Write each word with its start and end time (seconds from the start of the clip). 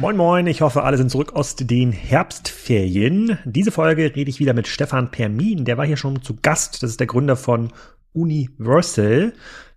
Moin 0.00 0.16
Moin, 0.16 0.46
ich 0.46 0.60
hoffe, 0.60 0.84
alle 0.84 0.96
sind 0.96 1.10
zurück 1.10 1.34
aus 1.34 1.56
den 1.56 1.90
Herbstferien. 1.90 3.36
Diese 3.44 3.72
Folge 3.72 4.14
rede 4.14 4.30
ich 4.30 4.38
wieder 4.38 4.54
mit 4.54 4.68
Stefan 4.68 5.10
Permin, 5.10 5.64
der 5.64 5.76
war 5.76 5.84
hier 5.84 5.96
schon 5.96 6.22
zu 6.22 6.36
Gast. 6.40 6.84
Das 6.84 6.90
ist 6.90 7.00
der 7.00 7.08
Gründer 7.08 7.34
von 7.34 7.72
Universal, 8.12 9.32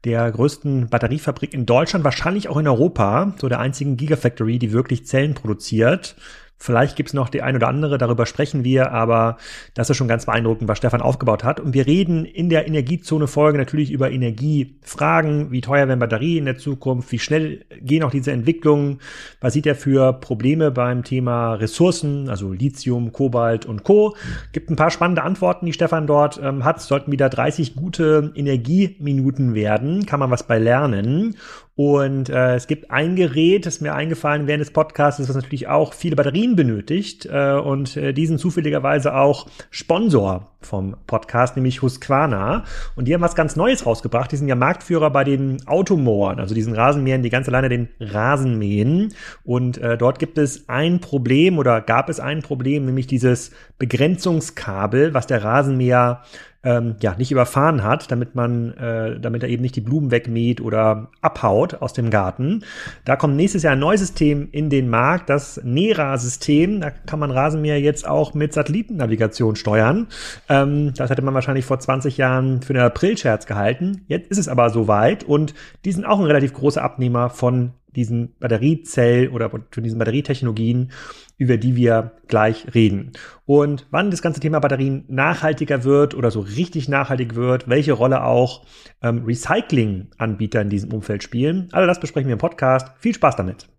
der 0.05 0.31
größten 0.31 0.89
Batteriefabrik 0.89 1.55
in 1.55 1.65
Deutschland, 1.65 2.05
wahrscheinlich 2.05 2.49
auch 2.49 2.57
in 2.57 2.67
Europa, 2.67 3.33
so 3.41 3.49
der 3.49 3.59
einzigen 3.59 3.97
Gigafactory, 3.97 4.59
die 4.59 4.71
wirklich 4.71 5.07
Zellen 5.07 5.33
produziert. 5.33 6.15
Vielleicht 6.61 6.95
gibt's 6.95 7.13
noch 7.13 7.29
die 7.29 7.41
ein 7.41 7.55
oder 7.55 7.67
andere, 7.67 7.97
darüber 7.97 8.27
sprechen 8.27 8.63
wir, 8.63 8.91
aber 8.91 9.37
das 9.73 9.89
ist 9.89 9.97
schon 9.97 10.07
ganz 10.07 10.27
beeindruckend, 10.27 10.67
was 10.69 10.77
Stefan 10.77 11.01
aufgebaut 11.01 11.43
hat. 11.43 11.59
Und 11.59 11.73
wir 11.73 11.87
reden 11.87 12.23
in 12.23 12.49
der 12.49 12.67
Energiezone-Folge 12.67 13.57
natürlich 13.57 13.91
über 13.91 14.11
Energiefragen, 14.11 15.49
wie 15.49 15.61
teuer 15.61 15.87
werden 15.87 15.99
Batterien 15.99 16.37
in 16.37 16.45
der 16.45 16.59
Zukunft, 16.59 17.11
wie 17.11 17.17
schnell 17.17 17.65
gehen 17.81 18.03
auch 18.03 18.11
diese 18.11 18.31
Entwicklungen, 18.31 18.99
was 19.39 19.53
sieht 19.53 19.65
er 19.65 19.73
für 19.73 20.13
Probleme 20.13 20.69
beim 20.69 21.03
Thema 21.03 21.55
Ressourcen, 21.55 22.29
also 22.29 22.51
Lithium, 22.51 23.11
Kobalt 23.11 23.65
und 23.65 23.83
Co. 23.83 24.15
Gibt 24.51 24.69
ein 24.69 24.75
paar 24.75 24.91
spannende 24.91 25.23
Antworten, 25.23 25.65
die 25.65 25.73
Stefan 25.73 26.05
dort 26.05 26.39
ähm, 26.43 26.63
hat. 26.63 26.79
Sollten 26.79 27.11
wieder 27.11 27.29
30 27.29 27.75
gute 27.75 28.33
Energieminuten 28.35 29.55
werden, 29.55 30.05
kann 30.05 30.19
man 30.19 30.29
was 30.29 30.45
bei 30.45 30.59
lernen. 30.59 31.37
Und 31.75 32.29
äh, 32.29 32.55
es 32.55 32.67
gibt 32.67 32.91
ein 32.91 33.15
Gerät, 33.15 33.65
das 33.65 33.81
mir 33.81 33.95
eingefallen 33.95 34.45
während 34.45 34.61
des 34.61 34.71
Podcasts, 34.71 35.25
das 35.25 35.35
natürlich 35.35 35.67
auch 35.67 35.93
viele 35.93 36.15
Batterien 36.15 36.55
benötigt. 36.55 37.25
Äh, 37.25 37.53
und 37.53 37.95
äh, 37.97 38.13
die 38.13 38.27
sind 38.27 38.39
zufälligerweise 38.39 39.15
auch 39.15 39.47
Sponsor 39.69 40.50
vom 40.61 40.95
Podcast, 41.07 41.55
nämlich 41.55 41.81
Husqvarna. 41.81 42.63
Und 42.95 43.07
die 43.07 43.13
haben 43.13 43.21
was 43.21 43.35
ganz 43.35 43.55
Neues 43.55 43.85
rausgebracht. 43.85 44.31
Die 44.31 44.37
sind 44.37 44.47
ja 44.47 44.55
Marktführer 44.55 45.09
bei 45.09 45.23
den 45.23 45.67
Automohren, 45.67 46.39
also 46.39 46.55
diesen 46.55 46.73
Rasenmähern, 46.73 47.23
die 47.23 47.29
ganz 47.29 47.47
alleine 47.47 47.69
den 47.69 47.89
Rasen 47.99 48.57
mähen. 48.57 49.13
Und 49.43 49.77
äh, 49.77 49.97
dort 49.97 50.19
gibt 50.19 50.37
es 50.37 50.69
ein 50.69 50.99
Problem 50.99 51.57
oder 51.57 51.81
gab 51.81 52.09
es 52.09 52.19
ein 52.19 52.41
Problem, 52.41 52.85
nämlich 52.85 53.07
dieses 53.07 53.51
Begrenzungskabel, 53.77 55.13
was 55.13 55.27
der 55.27 55.43
Rasenmäher 55.43 56.21
ähm, 56.63 56.95
ja 57.01 57.15
nicht 57.15 57.31
überfahren 57.31 57.83
hat, 57.83 58.11
damit 58.11 58.35
man, 58.35 58.73
äh, 58.73 59.19
damit 59.19 59.43
er 59.43 59.49
eben 59.49 59.61
nicht 59.61 59.75
die 59.75 59.81
Blumen 59.81 60.11
wegmäht 60.11 60.61
oder 60.61 61.09
abhaut 61.21 61.81
aus 61.81 61.93
dem 61.93 62.09
Garten. 62.09 62.63
Da 63.05 63.15
kommt 63.15 63.35
nächstes 63.35 63.63
Jahr 63.63 63.73
ein 63.73 63.79
neues 63.79 64.01
System 64.01 64.49
in 64.51 64.69
den 64.69 64.89
Markt, 64.89 65.29
das 65.29 65.59
NERA-System. 65.63 66.81
Da 66.81 66.91
kann 66.91 67.19
man 67.19 67.31
Rasenmäher 67.31 67.79
jetzt 67.79 68.07
auch 68.07 68.33
mit 68.33 68.53
Satellitennavigation 68.53 69.55
steuern. 69.55 70.07
Ähm, 70.51 70.93
das 70.93 71.09
hätte 71.09 71.21
man 71.21 71.33
wahrscheinlich 71.33 71.63
vor 71.63 71.79
20 71.79 72.17
Jahren 72.17 72.61
für 72.61 72.73
einen 72.73 72.83
Aprilscherz 72.83 73.45
gehalten. 73.45 74.03
Jetzt 74.07 74.29
ist 74.29 74.37
es 74.37 74.49
aber 74.49 74.69
soweit 74.69 75.23
und 75.23 75.53
die 75.85 75.93
sind 75.93 76.03
auch 76.03 76.19
ein 76.19 76.25
relativ 76.25 76.53
großer 76.53 76.83
Abnehmer 76.83 77.29
von 77.29 77.71
diesen 77.95 78.35
Batteriezell 78.37 79.29
oder 79.29 79.49
von 79.49 79.63
diesen 79.77 79.97
Batterietechnologien, 79.97 80.91
über 81.37 81.55
die 81.55 81.77
wir 81.77 82.17
gleich 82.27 82.73
reden. 82.73 83.13
Und 83.45 83.87
wann 83.91 84.11
das 84.11 84.21
ganze 84.21 84.41
Thema 84.41 84.59
Batterien 84.59 85.05
nachhaltiger 85.07 85.85
wird 85.85 86.15
oder 86.15 86.31
so 86.31 86.41
richtig 86.41 86.89
nachhaltig 86.89 87.35
wird, 87.35 87.69
welche 87.69 87.93
Rolle 87.93 88.25
auch 88.25 88.65
ähm, 89.01 89.23
Recycling-Anbieter 89.25 90.61
in 90.61 90.69
diesem 90.69 90.91
Umfeld 90.91 91.23
spielen, 91.23 91.69
all 91.71 91.87
das 91.87 92.01
besprechen 92.01 92.27
wir 92.27 92.33
im 92.33 92.39
Podcast. 92.39 92.89
Viel 92.99 93.15
Spaß 93.15 93.37
damit. 93.37 93.69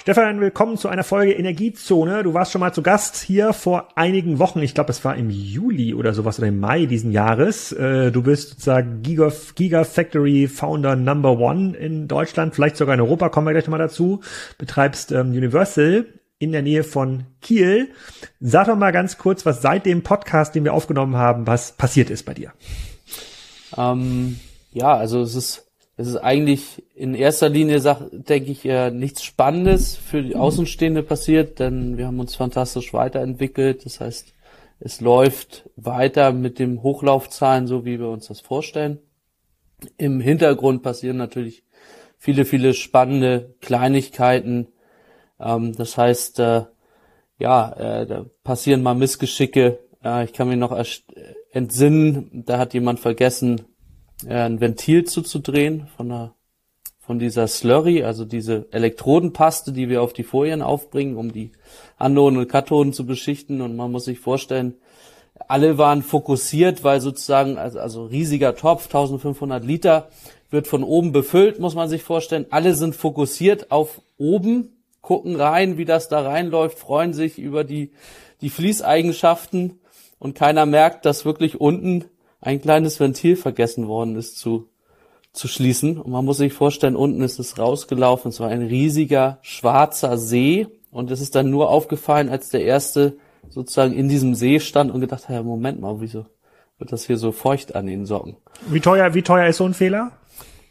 Stefan, 0.00 0.40
willkommen 0.40 0.78
zu 0.78 0.88
einer 0.88 1.04
Folge 1.04 1.34
Energiezone. 1.34 2.22
Du 2.22 2.32
warst 2.32 2.52
schon 2.52 2.60
mal 2.60 2.72
zu 2.72 2.80
Gast 2.80 3.16
hier 3.16 3.52
vor 3.52 3.88
einigen 3.96 4.38
Wochen. 4.38 4.62
Ich 4.62 4.72
glaube, 4.72 4.92
es 4.92 5.04
war 5.04 5.14
im 5.14 5.28
Juli 5.28 5.92
oder 5.92 6.14
sowas 6.14 6.38
oder 6.38 6.48
im 6.48 6.58
Mai 6.58 6.86
diesen 6.86 7.12
Jahres. 7.12 7.70
Äh, 7.72 8.10
du 8.10 8.22
bist 8.22 8.48
sozusagen 8.48 9.02
Giga, 9.02 9.30
Gigafactory 9.54 10.48
Founder 10.48 10.96
Number 10.96 11.38
One 11.38 11.76
in 11.76 12.08
Deutschland, 12.08 12.54
vielleicht 12.54 12.78
sogar 12.78 12.94
in 12.94 13.02
Europa, 13.02 13.28
kommen 13.28 13.46
wir 13.46 13.52
gleich 13.52 13.66
nochmal 13.66 13.78
dazu. 13.78 14.22
Betreibst 14.56 15.12
ähm, 15.12 15.32
Universal 15.32 16.06
in 16.38 16.52
der 16.52 16.62
Nähe 16.62 16.82
von 16.82 17.26
Kiel. 17.42 17.90
Sag 18.40 18.68
doch 18.68 18.76
mal 18.76 18.92
ganz 18.92 19.18
kurz, 19.18 19.44
was 19.44 19.60
seit 19.60 19.84
dem 19.84 20.02
Podcast, 20.02 20.54
den 20.54 20.64
wir 20.64 20.72
aufgenommen 20.72 21.16
haben, 21.16 21.46
was 21.46 21.72
passiert 21.72 22.08
ist 22.08 22.24
bei 22.24 22.32
dir. 22.32 22.52
Ähm, 23.76 24.40
ja, 24.72 24.96
also 24.96 25.20
es 25.20 25.34
ist 25.34 25.69
es 26.00 26.08
ist 26.08 26.16
eigentlich 26.16 26.82
in 26.94 27.14
erster 27.14 27.50
Linie, 27.50 27.78
denke 28.10 28.50
ich, 28.50 28.64
nichts 28.92 29.22
Spannendes 29.22 29.96
für 29.96 30.22
die 30.22 30.34
Außenstehende 30.34 31.02
passiert, 31.02 31.58
denn 31.58 31.98
wir 31.98 32.06
haben 32.06 32.20
uns 32.20 32.36
fantastisch 32.36 32.94
weiterentwickelt. 32.94 33.84
Das 33.84 34.00
heißt, 34.00 34.34
es 34.78 35.02
läuft 35.02 35.68
weiter 35.76 36.32
mit 36.32 36.58
dem 36.58 36.82
Hochlaufzahlen, 36.82 37.66
so 37.66 37.84
wie 37.84 37.98
wir 37.98 38.08
uns 38.08 38.28
das 38.28 38.40
vorstellen. 38.40 38.98
Im 39.98 40.20
Hintergrund 40.20 40.82
passieren 40.82 41.18
natürlich 41.18 41.64
viele, 42.16 42.46
viele 42.46 42.72
spannende 42.72 43.54
Kleinigkeiten. 43.60 44.68
Ähm, 45.38 45.74
das 45.76 45.98
heißt, 45.98 46.38
äh, 46.40 46.62
ja, 47.38 47.72
äh, 47.72 48.06
da 48.06 48.24
passieren 48.42 48.82
mal 48.82 48.94
Missgeschicke. 48.94 49.80
Äh, 50.02 50.24
ich 50.24 50.32
kann 50.32 50.48
mich 50.48 50.58
noch 50.58 50.74
entsinnen, 51.52 52.44
da 52.46 52.56
hat 52.56 52.72
jemand 52.72 53.00
vergessen, 53.00 53.66
ein 54.28 54.60
Ventil 54.60 55.04
zuzudrehen 55.04 55.88
von 55.96 56.08
der 56.08 56.34
von 57.10 57.18
dieser 57.18 57.48
Slurry, 57.48 58.04
also 58.04 58.24
diese 58.24 58.68
Elektrodenpaste, 58.70 59.72
die 59.72 59.88
wir 59.88 60.00
auf 60.00 60.12
die 60.12 60.22
Folien 60.22 60.62
aufbringen, 60.62 61.16
um 61.16 61.32
die 61.32 61.50
Anoden 61.98 62.38
und 62.38 62.48
Kathoden 62.48 62.92
zu 62.92 63.04
beschichten. 63.04 63.62
Und 63.62 63.74
man 63.74 63.90
muss 63.90 64.04
sich 64.04 64.20
vorstellen, 64.20 64.76
alle 65.48 65.76
waren 65.76 66.04
fokussiert, 66.04 66.84
weil 66.84 67.00
sozusagen, 67.00 67.58
also, 67.58 67.80
also 67.80 68.04
riesiger 68.04 68.54
Topf, 68.54 68.86
1500 68.86 69.64
Liter, 69.64 70.08
wird 70.50 70.68
von 70.68 70.84
oben 70.84 71.10
befüllt, 71.10 71.58
muss 71.58 71.74
man 71.74 71.88
sich 71.88 72.04
vorstellen. 72.04 72.46
Alle 72.50 72.74
sind 72.74 72.94
fokussiert 72.94 73.72
auf 73.72 74.02
oben, 74.16 74.84
gucken 75.00 75.34
rein, 75.34 75.78
wie 75.78 75.84
das 75.84 76.08
da 76.08 76.20
reinläuft, 76.20 76.78
freuen 76.78 77.12
sich 77.12 77.40
über 77.40 77.64
die, 77.64 77.90
die 78.40 78.50
Fließeigenschaften 78.50 79.80
und 80.20 80.36
keiner 80.36 80.64
merkt, 80.64 81.06
dass 81.06 81.24
wirklich 81.24 81.60
unten 81.60 82.04
ein 82.40 82.60
kleines 82.60 82.98
Ventil 83.00 83.36
vergessen 83.36 83.86
worden 83.86 84.16
ist 84.16 84.38
zu, 84.38 84.68
zu 85.32 85.48
schließen. 85.48 85.98
Und 85.98 86.10
man 86.10 86.24
muss 86.24 86.38
sich 86.38 86.52
vorstellen, 86.52 86.96
unten 86.96 87.22
ist 87.22 87.38
es 87.38 87.58
rausgelaufen. 87.58 88.30
Es 88.30 88.40
war 88.40 88.48
ein 88.48 88.62
riesiger 88.62 89.38
schwarzer 89.42 90.18
See. 90.18 90.66
Und 90.90 91.10
es 91.10 91.20
ist 91.20 91.34
dann 91.34 91.50
nur 91.50 91.70
aufgefallen, 91.70 92.28
als 92.28 92.48
der 92.48 92.64
erste 92.64 93.16
sozusagen 93.48 93.94
in 93.94 94.08
diesem 94.08 94.34
See 94.34 94.60
stand 94.60 94.90
und 94.90 95.00
gedacht 95.00 95.28
hat, 95.28 95.44
Moment 95.44 95.80
mal, 95.80 96.00
wieso 96.00 96.26
wird 96.78 96.92
das 96.92 97.06
hier 97.06 97.18
so 97.18 97.30
feucht 97.30 97.74
an 97.76 97.86
den 97.86 98.06
Socken? 98.06 98.36
Wie 98.68 98.80
teuer, 98.80 99.14
wie 99.14 99.22
teuer 99.22 99.46
ist 99.46 99.58
so 99.58 99.64
ein 99.64 99.74
Fehler? 99.74 100.12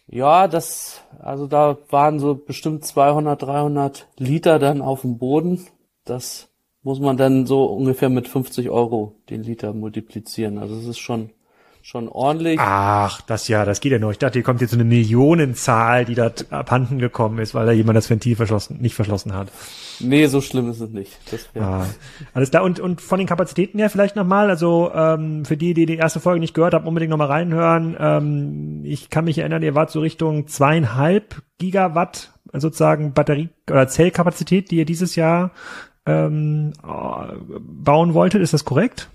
Ja, 0.07 0.47
das, 0.47 1.01
also 1.19 1.46
da 1.46 1.78
waren 1.90 2.19
so 2.19 2.34
bestimmt 2.34 2.84
200, 2.84 3.41
300 3.44 4.07
Liter 4.18 4.57
dann 4.57 4.81
auf 4.81 5.01
dem 5.01 5.19
Boden. 5.19 5.68
Das 6.03 6.50
muss 6.81 7.00
man 7.00 7.16
dann 7.16 7.46
so 7.46 7.66
ungefähr 7.66 8.09
mit 8.09 8.28
50 8.28 8.72
Euro 8.72 9.16
den 9.30 9.44
Liter 9.44 9.74
multiplizieren. 9.74 10.57
Also 10.57 10.75
es 10.75 10.88
ist 10.88 10.97
schon 10.97 11.30
schon 11.82 12.08
ordentlich. 12.08 12.60
Ach, 12.60 13.22
das 13.22 13.48
ja, 13.48 13.66
das 13.66 13.82
geht 13.82 13.92
ja 13.92 14.00
noch. 14.00 14.12
Ich 14.12 14.18
dachte, 14.18 14.34
hier 14.34 14.44
kommt 14.44 14.62
jetzt 14.62 14.72
so 14.72 14.78
eine 14.78 14.84
Millionenzahl, 14.84 16.06
die 16.06 16.16
da 16.16 16.32
abhanden 16.50 17.00
gekommen 17.00 17.40
ist, 17.40 17.56
weil 17.56 17.66
da 17.66 17.72
jemand 17.72 17.98
das 17.98 18.10
Ventil 18.10 18.36
verschlossen, 18.36 18.78
nicht 18.82 18.96
verschlossen 18.96 19.34
hat. 19.34 19.50
Nee, 20.00 20.28
so 20.28 20.42
schlimm 20.42 20.70
ist 20.70 20.80
es 20.80 20.90
nicht. 20.90 21.18
Das 21.32 21.50
ah, 21.62 21.86
alles 22.34 22.52
da 22.52 22.62
und 22.62 22.80
und 22.80 23.02
von 23.02 23.18
den 23.18 23.28
Kapazitäten 23.28 23.80
her 23.80 23.90
vielleicht 23.90 24.16
nochmal, 24.16 24.50
also 24.50 24.92
ähm, 24.94 25.46
für 25.46 25.58
die, 25.58 25.74
die 25.74 25.86
die 25.86 25.98
erste 25.98 26.20
Folge 26.20 26.40
nicht 26.40 26.54
gehört 26.54 26.74
haben, 26.74 26.88
unbedingt 26.88 27.10
nochmal 27.10 27.28
reinhören. 27.28 27.96
Ähm, 28.00 28.82
ich 28.86 29.10
kann 29.10 29.26
mich 29.26 29.38
erinnern, 29.38 29.64
ihr 29.64 29.76
wart 29.76 29.92
so 29.92 30.00
Richtung 30.00 30.48
zweieinhalb 30.48 31.42
Gigawatt 31.58 32.34
sozusagen 32.54 33.14
Batterie- 33.14 33.50
oder 33.70 33.88
Zellkapazität, 33.88 34.72
die 34.72 34.78
ihr 34.78 34.86
dieses 34.86 35.16
Jahr 35.16 35.52
ähm, 36.06 36.74
bauen 36.82 38.14
wolltet. 38.14 38.42
Ist 38.42 38.54
das 38.54 38.66
korrekt? 38.66 39.10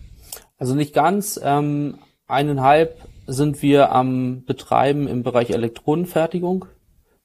Also 0.59 0.75
nicht 0.75 0.95
ganz. 0.95 1.41
Ähm, 1.43 1.99
eineinhalb 2.27 3.01
sind 3.27 3.63
wir 3.63 3.93
am 3.93 4.45
Betreiben 4.45 5.09
im 5.09 5.23
Bereich 5.23 5.51
Elektronenfertigung. 5.51 6.67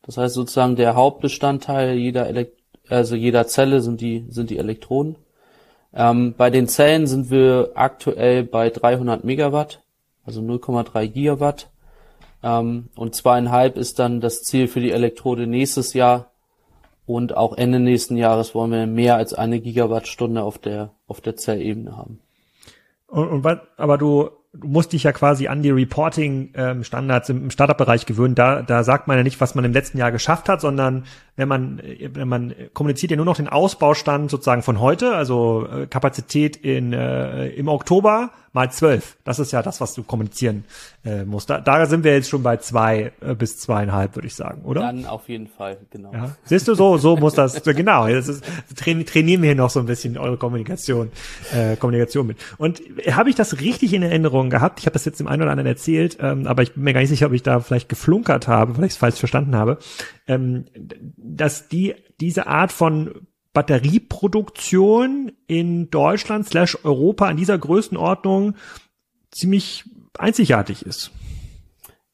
Das 0.02 0.18
heißt 0.18 0.34
sozusagen 0.34 0.76
der 0.76 0.96
Hauptbestandteil 0.96 1.96
jeder 1.96 2.28
Elekt 2.28 2.58
also 2.90 3.16
jeder 3.16 3.46
Zelle 3.46 3.82
sind 3.82 4.02
die 4.02 4.26
sind 4.30 4.50
die 4.50 4.58
Elektronen. 4.58 5.16
Ähm, 5.94 6.34
bei 6.38 6.50
den 6.50 6.68
Zellen 6.68 7.08
sind 7.08 7.30
wir 7.30 7.72
aktuell 7.76 8.44
bei 8.44 8.70
300 8.70 9.24
Megawatt, 9.24 9.82
also 10.26 10.42
0,3 10.42 11.08
Gigawatt. 11.08 11.70
Ähm, 12.42 12.90
und 12.96 13.16
zweieinhalb 13.16 13.78
ist 13.78 14.00
dann 14.00 14.22
das 14.22 14.44
Ziel 14.44 14.68
für 14.68 14.80
die 14.80 14.92
Elektrode 14.92 15.46
nächstes 15.46 15.94
Jahr. 15.94 16.32
Und 17.06 17.36
auch 17.36 17.58
Ende 17.58 17.80
nächsten 17.80 18.18
Jahres 18.18 18.54
wollen 18.54 18.72
wir 18.72 18.86
mehr 18.86 19.16
als 19.16 19.34
eine 19.34 19.60
Gigawattstunde 19.60 20.44
auf 20.44 20.58
der 20.58 20.92
auf 21.08 21.22
der 21.22 21.36
Zellebene 21.36 21.98
haben. 21.98 22.20
Und, 23.08 23.28
und 23.28 23.62
aber 23.78 23.98
du 23.98 24.30
du 24.54 24.68
musst 24.68 24.94
dich 24.94 25.04
ja 25.04 25.12
quasi 25.12 25.48
an 25.48 25.62
die 25.62 25.70
Reporting-Standards 25.70 27.30
im 27.30 27.52
Startup-Bereich 27.52 28.06
gewöhnen. 28.06 28.36
Da, 28.36 28.62
da 28.62 28.84
sagt 28.84 29.08
man 29.08 29.18
ja 29.18 29.24
nicht, 29.24 29.40
was 29.42 29.56
man 29.56 29.64
im 29.64 29.74
letzten 29.74 29.98
Jahr 29.98 30.12
geschafft 30.12 30.50
hat, 30.50 30.62
sondern 30.62 31.06
wenn 31.40 31.48
man, 31.48 31.82
wenn 32.14 32.28
man 32.28 32.54
kommuniziert 32.74 33.12
ja 33.12 33.18
nur 33.18 33.26
noch 33.26 33.38
den 33.38 33.48
Ausbaustand 33.48 34.30
sozusagen 34.30 34.62
von 34.62 34.80
heute, 34.80 35.16
also 35.16 35.68
äh, 35.68 35.88
Kapazität 35.88 36.58
in, 36.58 36.94
äh, 36.94 37.48
im 37.50 37.68
Oktober 37.68 38.32
mal 38.54 38.72
zwölf. 38.72 39.18
Das 39.24 39.40
ist 39.40 39.52
ja 39.52 39.62
das, 39.62 39.80
was 39.80 39.94
du 39.94 40.04
kommunizieren 40.04 40.64
äh, 41.06 41.24
musst. 41.24 41.50
Da, 41.50 41.60
da 41.60 41.86
sind 41.86 42.04
wir 42.04 42.14
jetzt 42.14 42.30
schon 42.30 42.42
bei 42.42 42.58
zwei 42.58 43.12
äh, 43.22 43.36
bis 43.36 43.60
zweieinhalb, 43.60 44.16
würde 44.16 44.28
ich 44.28 44.36
sagen, 44.36 44.64
oder? 44.64 44.82
Dann 44.82 45.06
auf 45.06 45.30
jeden 45.30 45.48
Fall, 45.48 45.78
genau. 45.92 46.12
Ja. 46.14 46.36
Siehst 46.46 46.68
du, 46.68 46.74
so, 46.76 46.98
so 46.98 47.16
muss 47.16 47.34
das, 47.34 47.62
genau. 47.64 48.08
Das 48.08 48.28
ist, 48.28 48.44
trainieren 48.76 49.42
wir 49.42 49.50
hier 49.50 49.56
noch 49.56 49.70
so 49.70 49.80
ein 49.80 49.86
bisschen 49.86 50.18
eure 50.18 50.38
Kommunikation, 50.38 51.12
äh, 51.54 51.76
Kommunikation 51.76 52.28
mit. 52.28 52.38
Und 52.58 52.82
habe 53.12 53.30
ich 53.30 53.36
das 53.36 53.60
richtig 53.60 53.94
in 53.94 54.04
Erinnerung 54.04 54.50
gehabt? 54.50 54.80
Ich 54.80 54.86
habe 54.86 54.94
das 54.94 55.06
jetzt 55.06 55.20
dem 55.20 55.28
einen 55.28 55.44
oder 55.44 55.52
anderen 55.52 55.68
erzählt, 55.68 56.18
ähm, 56.20 56.48
aber 56.48 56.64
ich 56.64 56.74
bin 56.74 56.84
mir 56.84 56.94
gar 56.94 57.02
nicht 57.02 57.10
sicher, 57.10 57.28
ob 57.28 57.34
ich 57.34 57.44
da 57.44 57.60
vielleicht 57.60 57.90
geflunkert 57.90 58.48
habe, 58.48 58.78
weil 58.78 58.86
ich 58.86 58.94
es 58.94 58.98
falsch 58.98 59.20
verstanden 59.20 59.56
habe, 59.56 59.78
ähm, 60.28 60.66
dass 61.36 61.68
die 61.68 61.96
diese 62.20 62.48
Art 62.48 62.72
von 62.72 63.28
Batterieproduktion 63.54 65.32
in 65.48 65.90
Deutschland 65.90 66.48
slash 66.48 66.78
Europa 66.84 67.30
in 67.30 67.38
dieser 67.38 67.58
Größenordnung 67.58 68.56
ziemlich 69.32 69.86
einzigartig 70.18 70.86
ist. 70.86 71.12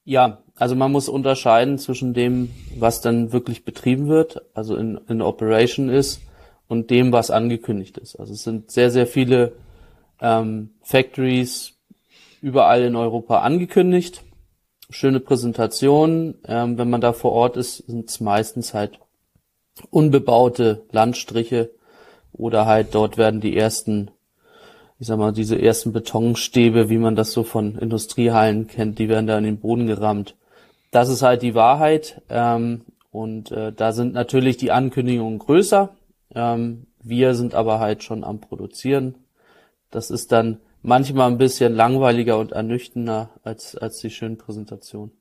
Ja, 0.03 0.44
also 0.56 0.75
man 0.75 0.91
muss 0.91 1.09
unterscheiden 1.09 1.77
zwischen 1.77 2.13
dem, 2.13 2.51
was 2.77 3.01
dann 3.01 3.33
wirklich 3.33 3.65
betrieben 3.65 4.07
wird, 4.07 4.41
also 4.53 4.75
in, 4.75 5.00
in 5.07 5.21
Operation 5.21 5.89
ist, 5.89 6.21
und 6.68 6.89
dem, 6.89 7.11
was 7.11 7.31
angekündigt 7.31 7.97
ist. 7.97 8.15
Also 8.15 8.33
es 8.33 8.44
sind 8.44 8.71
sehr, 8.71 8.89
sehr 8.89 9.07
viele 9.07 9.53
ähm, 10.21 10.71
Factories 10.81 11.73
überall 12.41 12.83
in 12.83 12.95
Europa 12.95 13.39
angekündigt. 13.41 14.23
Schöne 14.89 15.19
Präsentationen. 15.19 16.35
Ähm, 16.47 16.77
wenn 16.77 16.89
man 16.89 17.01
da 17.01 17.13
vor 17.13 17.31
Ort 17.31 17.57
ist, 17.57 17.77
sind 17.88 18.09
es 18.09 18.19
meistens 18.19 18.73
halt 18.73 19.00
unbebaute 19.89 20.83
Landstriche 20.92 21.72
oder 22.33 22.66
halt 22.66 22.94
dort 22.95 23.18
werden 23.18 23.42
die 23.42 23.57
ersten, 23.57 24.12
ich 25.00 25.07
sag 25.07 25.18
mal, 25.18 25.31
diese 25.31 25.62
ersten 25.62 25.94
Betonstäbe, 25.94 26.89
wie 26.89 26.98
man 26.98 27.16
das 27.16 27.31
so 27.31 27.44
von 27.44 27.77
Industriehallen 27.77 28.68
kennt, 28.68 29.00
die 29.00 29.10
werden 29.10 29.27
da 29.27 29.38
in 29.38 29.44
den 29.44 29.60
Boden 29.60 29.88
gerammt. 29.88 30.36
Das 30.92 31.10
ist 31.10 31.22
halt 31.22 31.42
die 31.42 31.56
Wahrheit. 31.56 32.22
Ähm, 32.30 32.81
und 33.12 33.51
äh, 33.51 33.72
da 33.72 33.94
sind 33.94 34.13
natürlich 34.13 34.57
die 34.57 34.72
Ankündigungen 34.72 35.39
größer. 35.39 35.95
Ähm, 36.33 36.88
wir 37.01 37.36
sind 37.36 37.54
aber 37.56 37.80
halt 37.80 38.04
schon 38.04 38.24
am 38.24 38.42
Produzieren. 38.42 39.16
Das 39.92 40.10
ist 40.10 40.31
dann 40.31 40.60
manchmal 40.81 41.31
ein 41.31 41.38
bisschen 41.38 41.74
langweiliger 41.74 42.38
und 42.38 42.51
ernüchternder 42.51 43.30
als, 43.44 43.75
als 43.75 44.00
die 44.00 44.10
schönen 44.10 44.38
Präsentationen. 44.38 45.12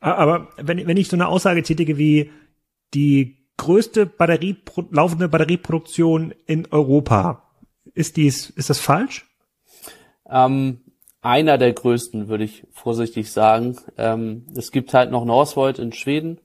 Aber 0.00 0.48
wenn, 0.56 0.86
wenn 0.86 0.96
ich 0.96 1.08
so 1.08 1.16
eine 1.16 1.28
Aussage 1.28 1.62
tätige 1.62 1.98
wie 1.98 2.30
die 2.94 3.39
größte 3.60 4.06
Batterie, 4.06 4.56
laufende 4.90 5.28
Batterieproduktion 5.28 6.32
in 6.46 6.66
Europa. 6.70 7.42
Ist 7.92 8.16
dies, 8.16 8.48
ist 8.48 8.70
das 8.70 8.78
falsch? 8.78 9.26
Ähm, 10.28 10.80
einer 11.20 11.58
der 11.58 11.74
größten, 11.74 12.28
würde 12.28 12.44
ich 12.44 12.66
vorsichtig 12.72 13.30
sagen. 13.30 13.76
Ähm, 13.98 14.46
es 14.56 14.72
gibt 14.72 14.94
halt 14.94 15.10
noch 15.10 15.26
Northvolt 15.26 15.78
in 15.78 15.92
Schweden. 15.92 16.40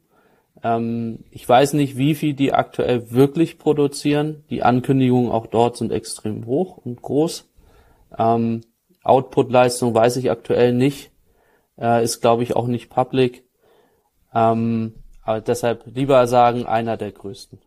Ähm, 0.62 1.23
ich 1.31 1.47
weiß 1.47 1.73
nicht, 1.73 1.95
wie 1.95 2.15
viel 2.15 2.33
die 2.33 2.51
aktuell 2.51 3.12
wirklich 3.12 3.59
produzieren. 3.59 4.44
Die 4.50 4.63
Ankündigungen 4.63 5.31
auch 5.31 5.47
dort 5.47 5.77
sind 5.77 5.94
extrem 5.94 6.45
hoch 6.45 6.77
und 6.77 7.01
groß. 7.01 7.50
Ähm, 8.17 8.59
Output-Leistung 9.03 9.95
weiß 9.95 10.17
ich 10.17 10.31
aktuell 10.31 10.73
nicht. 10.73 11.12
Äh, 11.79 12.03
ist, 12.03 12.19
glaube 12.19 12.44
ich, 12.44 12.57
auch 12.57 12.67
nicht 12.67 12.89
public. 12.89 13.45
Ähm, 14.33 14.95
aber 15.25 15.42
deshalb 15.42 15.83
lieber 15.86 16.27
sagen, 16.27 16.66
einer 16.66 16.95
der 16.95 17.12
größten. 17.12 17.60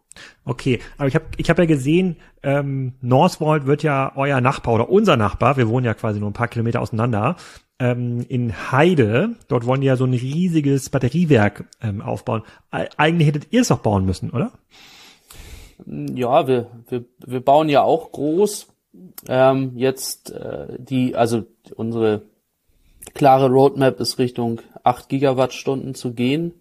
Okay, 0.44 0.80
aber 0.96 1.08
ich 1.08 1.14
habe 1.14 1.26
ich 1.36 1.50
hab 1.50 1.58
ja 1.58 1.66
gesehen, 1.66 2.16
ähm, 2.42 2.94
Northvolt 3.00 3.66
wird 3.66 3.82
ja 3.82 4.12
euer 4.16 4.40
Nachbar 4.40 4.74
oder 4.74 4.88
unser 4.88 5.16
Nachbar, 5.16 5.56
wir 5.56 5.68
wohnen 5.68 5.86
ja 5.86 5.94
quasi 5.94 6.18
nur 6.18 6.30
ein 6.30 6.34
paar 6.34 6.48
Kilometer 6.48 6.80
auseinander, 6.80 7.36
ähm, 7.78 8.24
in 8.28 8.72
Heide, 8.72 9.36
dort 9.46 9.66
wollen 9.66 9.80
die 9.80 9.86
ja 9.86 9.96
so 9.96 10.04
ein 10.04 10.14
riesiges 10.14 10.90
Batteriewerk 10.90 11.68
ähm, 11.80 12.00
aufbauen. 12.02 12.42
Eigentlich 12.70 13.28
hättet 13.28 13.48
ihr 13.52 13.60
es 13.60 13.68
doch 13.68 13.78
bauen 13.78 14.04
müssen, 14.04 14.30
oder? 14.30 14.50
Ja, 15.86 16.48
wir, 16.48 16.70
wir, 16.88 17.04
wir 17.24 17.40
bauen 17.40 17.68
ja 17.68 17.82
auch 17.82 18.10
groß. 18.10 18.66
Ähm, 19.28 19.72
jetzt 19.76 20.32
äh, 20.32 20.76
die, 20.78 21.14
also 21.14 21.44
unsere 21.76 22.22
klare 23.14 23.48
Roadmap 23.48 24.00
ist 24.00 24.18
Richtung 24.18 24.60
8 24.82 25.08
Gigawattstunden 25.08 25.94
zu 25.94 26.14
gehen. 26.14 26.54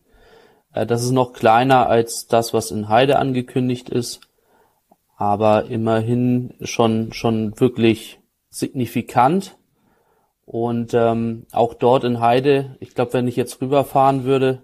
Äh, 0.77 0.85
das 0.85 1.03
ist 1.03 1.11
noch 1.11 1.33
kleiner 1.33 1.89
als 1.89 2.27
das, 2.27 2.53
was 2.53 2.71
in 2.71 2.89
Heide 2.89 3.19
angekündigt 3.19 3.89
ist, 3.89 4.21
aber 5.15 5.65
immerhin 5.65 6.53
schon, 6.61 7.13
schon 7.13 7.59
wirklich 7.59 8.19
signifikant. 8.49 9.57
Und 10.45 10.93
ähm, 10.93 11.45
auch 11.51 11.73
dort 11.73 12.05
in 12.05 12.21
Heide, 12.21 12.77
ich 12.79 12.95
glaube, 12.95 13.13
wenn 13.13 13.27
ich 13.27 13.35
jetzt 13.35 13.61
rüberfahren 13.61 14.23
würde, 14.23 14.61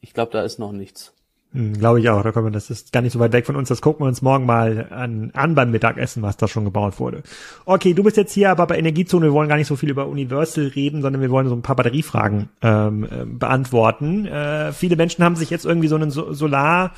ich 0.00 0.12
glaube, 0.12 0.32
da 0.32 0.42
ist 0.42 0.58
noch 0.58 0.72
nichts. 0.72 1.13
Hm, 1.54 1.74
Glaube 1.74 2.00
ich 2.00 2.10
auch. 2.10 2.22
Da 2.22 2.32
kommen 2.32 2.48
wir, 2.48 2.50
das 2.50 2.68
ist 2.68 2.92
gar 2.92 3.00
nicht 3.00 3.12
so 3.12 3.20
weit 3.20 3.32
weg 3.32 3.46
von 3.46 3.54
uns. 3.54 3.68
Das 3.68 3.80
gucken 3.80 4.04
wir 4.04 4.08
uns 4.08 4.22
morgen 4.22 4.44
mal 4.44 4.88
an, 4.90 5.30
an 5.34 5.54
beim 5.54 5.70
Mittagessen, 5.70 6.22
was 6.22 6.36
da 6.36 6.48
schon 6.48 6.64
gebaut 6.64 6.98
wurde. 6.98 7.22
Okay, 7.64 7.94
du 7.94 8.02
bist 8.02 8.16
jetzt 8.16 8.32
hier 8.32 8.50
aber 8.50 8.66
bei 8.66 8.76
Energiezone. 8.76 9.26
Wir 9.26 9.32
wollen 9.32 9.48
gar 9.48 9.56
nicht 9.56 9.68
so 9.68 9.76
viel 9.76 9.90
über 9.90 10.08
Universal 10.08 10.66
reden, 10.66 11.00
sondern 11.00 11.22
wir 11.22 11.30
wollen 11.30 11.48
so 11.48 11.54
ein 11.54 11.62
paar 11.62 11.76
Batteriefragen 11.76 12.48
ähm, 12.60 13.04
äh, 13.04 13.24
beantworten. 13.24 14.26
Äh, 14.26 14.72
viele 14.72 14.96
Menschen 14.96 15.24
haben 15.24 15.36
sich 15.36 15.50
jetzt 15.50 15.64
irgendwie 15.64 15.88
so 15.88 15.94
einen 15.94 16.10
so 16.10 16.32
Solar 16.32 16.92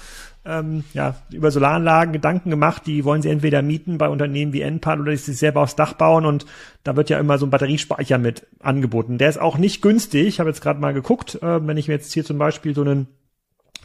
ähm, 0.46 0.84
ja, 0.94 1.16
über 1.32 1.50
Solaranlagen 1.50 2.12
Gedanken 2.12 2.50
gemacht, 2.50 2.82
die 2.86 3.04
wollen 3.04 3.20
sie 3.20 3.30
entweder 3.30 3.62
mieten 3.62 3.98
bei 3.98 4.08
Unternehmen 4.08 4.52
wie 4.52 4.60
Enpal 4.60 5.00
oder 5.00 5.14
sie 5.16 5.32
selber 5.32 5.62
aufs 5.62 5.74
Dach 5.74 5.94
bauen 5.94 6.24
und 6.24 6.46
da 6.84 6.94
wird 6.94 7.10
ja 7.10 7.18
immer 7.18 7.36
so 7.36 7.46
ein 7.46 7.50
Batteriespeicher 7.50 8.18
mit 8.18 8.46
angeboten. 8.60 9.18
Der 9.18 9.28
ist 9.28 9.40
auch 9.40 9.58
nicht 9.58 9.82
günstig. 9.82 10.28
Ich 10.28 10.38
habe 10.38 10.48
jetzt 10.48 10.60
gerade 10.60 10.80
mal 10.80 10.94
geguckt, 10.94 11.42
äh, 11.42 11.66
wenn 11.66 11.76
ich 11.76 11.88
mir 11.88 11.94
jetzt 11.94 12.12
hier 12.12 12.24
zum 12.24 12.38
Beispiel 12.38 12.74
so 12.74 12.82
einen 12.82 13.08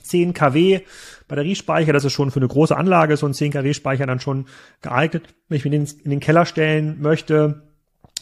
10 0.01 0.33
kW 0.33 0.81
Batteriespeicher, 1.27 1.94
das 1.94 2.03
ist 2.03 2.13
schon 2.13 2.30
für 2.30 2.39
eine 2.39 2.48
große 2.48 2.75
Anlage 2.75 3.15
so 3.15 3.25
ein 3.25 3.33
10 3.33 3.51
kW 3.51 3.74
Speicher 3.74 4.06
dann 4.06 4.19
schon 4.19 4.48
geeignet. 4.81 5.33
Wenn 5.48 5.57
ich 5.57 5.65
mir 5.65 5.71
den 5.71 5.88
in 6.03 6.09
den 6.09 6.19
Keller 6.19 6.45
stellen 6.45 7.01
möchte, 7.01 7.70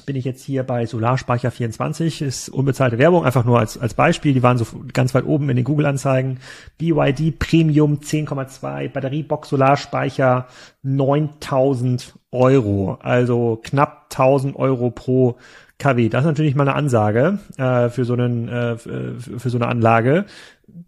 bin 0.09 0.15
ich 0.15 0.25
jetzt 0.25 0.43
hier 0.43 0.63
bei 0.63 0.87
Solarspeicher 0.87 1.51
24, 1.51 2.23
ist 2.23 2.49
unbezahlte 2.49 2.97
Werbung, 2.97 3.25
einfach 3.25 3.45
nur 3.45 3.59
als, 3.59 3.77
als 3.77 3.93
Beispiel. 3.93 4.33
Die 4.33 4.41
waren 4.41 4.57
so 4.57 4.65
ganz 4.91 5.13
weit 5.13 5.23
oben 5.23 5.51
in 5.51 5.55
den 5.55 5.65
Google-Anzeigen. 5.65 6.39
BYD 6.79 7.37
Premium 7.37 7.99
10,2, 7.99 8.89
Batteriebox 8.89 9.49
Solarspeicher 9.49 10.47
9000 10.81 12.17
Euro, 12.31 12.97
also 13.03 13.59
knapp 13.61 14.07
1000 14.09 14.55
Euro 14.55 14.89
pro 14.89 15.37
kW. 15.77 16.09
Das 16.09 16.21
ist 16.21 16.27
natürlich 16.27 16.55
mal 16.55 16.67
eine 16.67 16.75
Ansage 16.75 17.37
äh, 17.57 17.89
für 17.89 18.03
so 18.03 18.13
einen 18.13 18.47
äh, 18.47 18.77
für 18.77 19.49
so 19.51 19.59
eine 19.59 19.67
Anlage. 19.67 20.25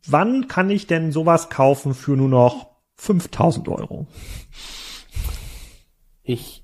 Wann 0.07 0.47
kann 0.47 0.71
ich 0.71 0.87
denn 0.87 1.11
sowas 1.11 1.51
kaufen 1.51 1.93
für 1.93 2.17
nur 2.17 2.29
noch 2.29 2.71
5000 2.95 3.69
Euro? 3.69 4.07
Ich 6.23 6.60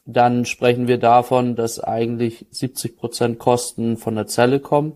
dann 0.04 0.44
sprechen 0.44 0.88
wir 0.88 0.98
davon, 0.98 1.54
dass 1.54 1.78
eigentlich 1.80 2.46
70 2.50 2.96
Prozent 2.96 3.38
Kosten 3.38 3.96
von 3.96 4.14
der 4.14 4.26
Zelle 4.26 4.60
kommen, 4.60 4.94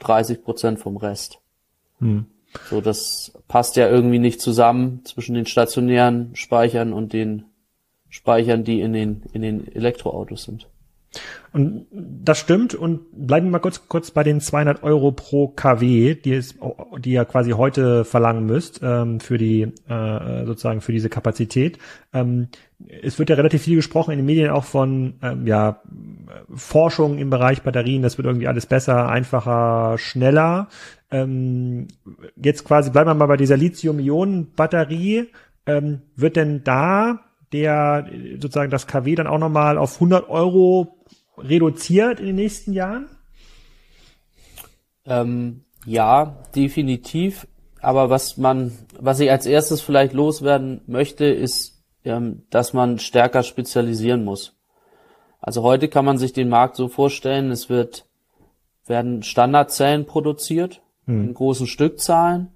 30 0.00 0.42
Prozent 0.42 0.78
vom 0.78 0.96
Rest. 0.96 1.38
Hm. 1.98 2.26
So, 2.68 2.80
das 2.80 3.32
passt 3.48 3.76
ja 3.76 3.88
irgendwie 3.88 4.18
nicht 4.18 4.40
zusammen 4.40 5.04
zwischen 5.04 5.34
den 5.34 5.46
stationären 5.46 6.34
Speichern 6.34 6.92
und 6.92 7.12
den 7.12 7.44
Speichern, 8.08 8.64
die 8.64 8.80
in 8.80 8.92
den, 8.92 9.22
in 9.32 9.42
den 9.42 9.66
Elektroautos 9.74 10.44
sind. 10.44 10.68
Und 11.52 11.86
das 11.92 12.38
stimmt. 12.38 12.74
Und 12.74 13.00
bleiben 13.12 13.46
wir 13.46 13.52
mal 13.52 13.58
kurz, 13.60 13.88
kurz 13.88 14.10
bei 14.10 14.24
den 14.24 14.40
200 14.40 14.82
Euro 14.82 15.12
pro 15.12 15.48
KW, 15.48 16.14
die, 16.14 16.34
es, 16.34 16.56
die 16.98 17.12
ihr 17.12 17.24
quasi 17.24 17.52
heute 17.52 18.04
verlangen 18.04 18.44
müsst 18.46 18.80
ähm, 18.82 19.20
für 19.20 19.38
die 19.38 19.72
äh, 19.88 20.44
sozusagen 20.46 20.80
für 20.80 20.92
diese 20.92 21.08
Kapazität. 21.08 21.78
Ähm, 22.12 22.48
es 23.02 23.18
wird 23.18 23.30
ja 23.30 23.36
relativ 23.36 23.62
viel 23.62 23.76
gesprochen 23.76 24.10
in 24.10 24.18
den 24.18 24.26
Medien 24.26 24.50
auch 24.50 24.64
von 24.64 25.14
ähm, 25.22 25.46
ja 25.46 25.80
Forschung 26.54 27.18
im 27.18 27.30
Bereich 27.30 27.62
Batterien. 27.62 28.02
Das 28.02 28.18
wird 28.18 28.26
irgendwie 28.26 28.48
alles 28.48 28.66
besser, 28.66 29.08
einfacher, 29.08 29.96
schneller. 29.98 30.68
Ähm, 31.10 31.88
jetzt 32.36 32.64
quasi 32.64 32.90
bleiben 32.90 33.08
wir 33.08 33.14
mal 33.14 33.26
bei 33.26 33.36
dieser 33.36 33.56
Lithium-Ionen-Batterie. 33.56 35.28
Ähm, 35.66 36.02
wird 36.16 36.36
denn 36.36 36.62
da 36.64 37.20
der 37.54 38.06
sozusagen 38.40 38.70
das 38.70 38.88
KW 38.88 39.14
dann 39.14 39.28
auch 39.28 39.38
nochmal 39.38 39.78
auf 39.78 39.94
100 39.94 40.28
Euro 40.28 40.98
reduziert 41.38 42.20
in 42.20 42.26
den 42.26 42.36
nächsten 42.36 42.72
Jahren? 42.72 43.08
Ähm, 45.04 45.64
ja, 45.86 46.42
definitiv. 46.54 47.46
Aber 47.80 48.08
was 48.08 48.36
man, 48.36 48.72
was 48.98 49.20
ich 49.20 49.30
als 49.30 49.46
erstes 49.46 49.80
vielleicht 49.80 50.14
loswerden 50.14 50.80
möchte, 50.86 51.26
ist, 51.26 51.82
ähm, 52.04 52.42
dass 52.50 52.72
man 52.72 52.98
stärker 52.98 53.42
spezialisieren 53.42 54.24
muss. 54.24 54.56
Also 55.40 55.62
heute 55.62 55.88
kann 55.88 56.06
man 56.06 56.16
sich 56.16 56.32
den 56.32 56.48
Markt 56.48 56.76
so 56.76 56.88
vorstellen, 56.88 57.50
es 57.50 57.68
wird, 57.68 58.06
werden 58.86 59.22
Standardzellen 59.22 60.06
produziert 60.06 60.80
hm. 61.04 61.24
in 61.24 61.34
großen 61.34 61.66
Stückzahlen 61.66 62.48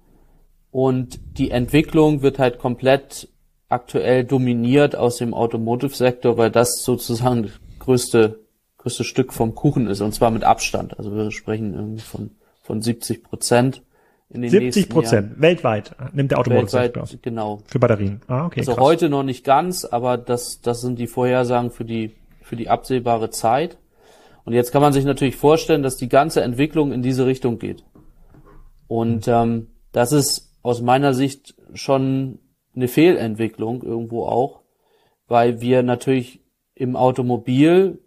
und 0.71 1.19
die 1.37 1.51
Entwicklung 1.51 2.23
wird 2.23 2.39
halt 2.39 2.57
komplett 2.57 3.29
aktuell 3.69 4.23
dominiert 4.23 4.95
aus 4.95 5.17
dem 5.17 5.35
Automotive-Sektor, 5.35 6.37
weil 6.37 6.49
das 6.49 6.81
sozusagen 6.83 7.43
das 7.43 7.59
größte 7.77 8.39
größte 8.79 9.03
Stück 9.03 9.33
vom 9.33 9.53
Kuchen 9.55 9.87
ist 9.87 10.01
und 10.01 10.13
zwar 10.13 10.31
mit 10.31 10.43
Abstand. 10.43 10.97
Also 10.97 11.15
wir 11.15 11.31
sprechen 11.31 11.73
irgendwie 11.73 12.01
von 12.01 12.31
von 12.63 12.81
70 12.81 13.23
Prozent 13.23 13.83
in 14.29 14.41
den 14.41 14.51
70 14.51 14.89
Prozent 14.89 15.41
weltweit 15.41 15.95
nimmt 16.13 16.31
der 16.31 16.39
Automotive-Sektor. 16.39 17.07
Genau. 17.23 17.61
Für 17.65 17.79
Batterien. 17.79 18.21
Ah, 18.27 18.45
okay. 18.45 18.59
Also 18.59 18.73
krass. 18.73 18.83
heute 18.83 19.09
noch 19.09 19.23
nicht 19.23 19.43
ganz, 19.43 19.85
aber 19.85 20.17
das 20.17 20.61
das 20.61 20.81
sind 20.81 20.99
die 20.99 21.07
Vorhersagen 21.07 21.71
für 21.71 21.85
die 21.85 22.15
für 22.41 22.55
die 22.55 22.69
absehbare 22.69 23.29
Zeit. 23.29 23.77
Und 24.45 24.53
jetzt 24.53 24.71
kann 24.71 24.81
man 24.81 24.93
sich 24.93 25.05
natürlich 25.05 25.35
vorstellen, 25.35 25.83
dass 25.83 25.97
die 25.97 26.09
ganze 26.09 26.41
Entwicklung 26.41 26.91
in 26.91 27.01
diese 27.01 27.25
Richtung 27.25 27.59
geht. 27.59 27.83
Und 28.87 29.27
ähm, 29.27 29.67
das 29.91 30.11
ist 30.11 30.55
aus 30.61 30.81
meiner 30.81 31.13
Sicht 31.13 31.55
schon 31.73 32.39
eine 32.75 32.87
Fehlentwicklung 32.87 33.83
irgendwo 33.83 34.25
auch, 34.25 34.61
weil 35.27 35.61
wir 35.61 35.83
natürlich 35.83 36.41
im 36.75 36.95
Automobil 36.95 37.99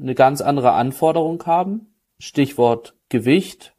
eine 0.00 0.14
ganz 0.14 0.40
andere 0.40 0.72
Anforderung 0.72 1.44
haben. 1.46 1.94
Stichwort 2.18 2.94
Gewicht, 3.08 3.74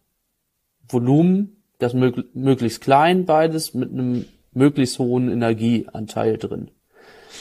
Volumen, 0.88 1.64
das 1.80 1.94
mög 1.94 2.36
möglichst 2.36 2.82
klein, 2.82 3.26
beides 3.26 3.74
mit 3.74 3.92
einem 3.92 4.26
möglichst 4.52 5.00
hohen 5.00 5.30
Energieanteil 5.30 6.38
drin, 6.38 6.72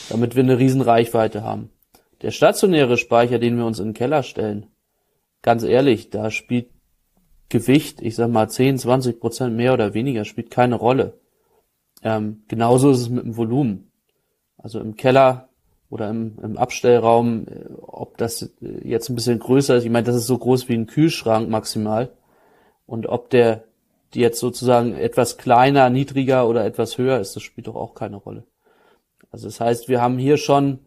damit 0.09 0.37
wir 0.37 0.43
eine 0.43 0.59
riesen 0.59 0.81
Reichweite 0.81 1.43
haben. 1.43 1.71
Der 2.23 2.31
stationäre 2.31 2.97
Speicher, 2.97 3.39
den 3.39 3.57
wir 3.57 3.67
uns 3.67 3.79
in 3.79 3.89
den 3.89 3.95
Keller 3.95 4.23
stellen, 4.23 4.67
ganz 5.43 5.63
ehrlich, 5.63 6.11
da 6.11 6.31
spielt 6.31 6.71
Gewicht, 7.49 8.01
ich 8.01 8.15
sag 8.15 8.31
mal 8.31 8.49
10, 8.49 8.79
20 8.79 9.21
Prozent 9.21 9.57
mehr 9.57 9.75
oder 9.75 9.95
weniger, 9.95 10.25
spielt 10.25 10.51
keine 10.51 10.77
Rolle. 10.77 11.19
Ähm, 12.03 12.45
genauso 12.47 12.91
ist 12.91 13.01
es 13.01 13.09
mit 13.09 13.25
dem 13.25 13.37
Volumen. 13.37 13.91
Also 14.57 14.81
im 14.81 14.97
Keller 14.97 15.50
oder 15.91 16.09
im, 16.09 16.39
im 16.43 16.57
Abstellraum, 16.57 17.47
äh, 17.49 17.65
ob 17.83 18.17
das 18.17 18.43
äh, 18.43 18.49
jetzt 18.89 19.11
ein 19.11 19.17
bisschen 19.17 19.41
größer 19.41 19.77
ist, 19.77 19.85
ich 19.85 19.91
meine, 19.91 20.07
das 20.07 20.17
ist 20.17 20.27
so 20.27 20.39
groß 20.39 20.69
wie 20.69 20.75
ein 20.75 20.87
Kühlschrank 20.87 21.51
maximal. 21.51 22.11
Und 22.87 23.07
ob 23.07 23.31
der 23.31 23.65
jetzt 24.15 24.41
sozusagen 24.41 24.95
etwas 24.97 25.37
kleiner, 25.37 25.91
niedriger 25.91 26.49
oder 26.49 26.65
etwas 26.65 26.97
höher 26.99 27.21
ist, 27.21 27.37
das 27.37 27.43
spielt 27.43 27.67
doch 27.67 27.77
auch 27.77 27.95
keine 27.95 28.17
Rolle. 28.17 28.45
Also 29.31 29.47
das 29.47 29.61
heißt, 29.61 29.89
wir 29.89 30.01
haben 30.01 30.19
hier 30.19 30.37
schon 30.37 30.81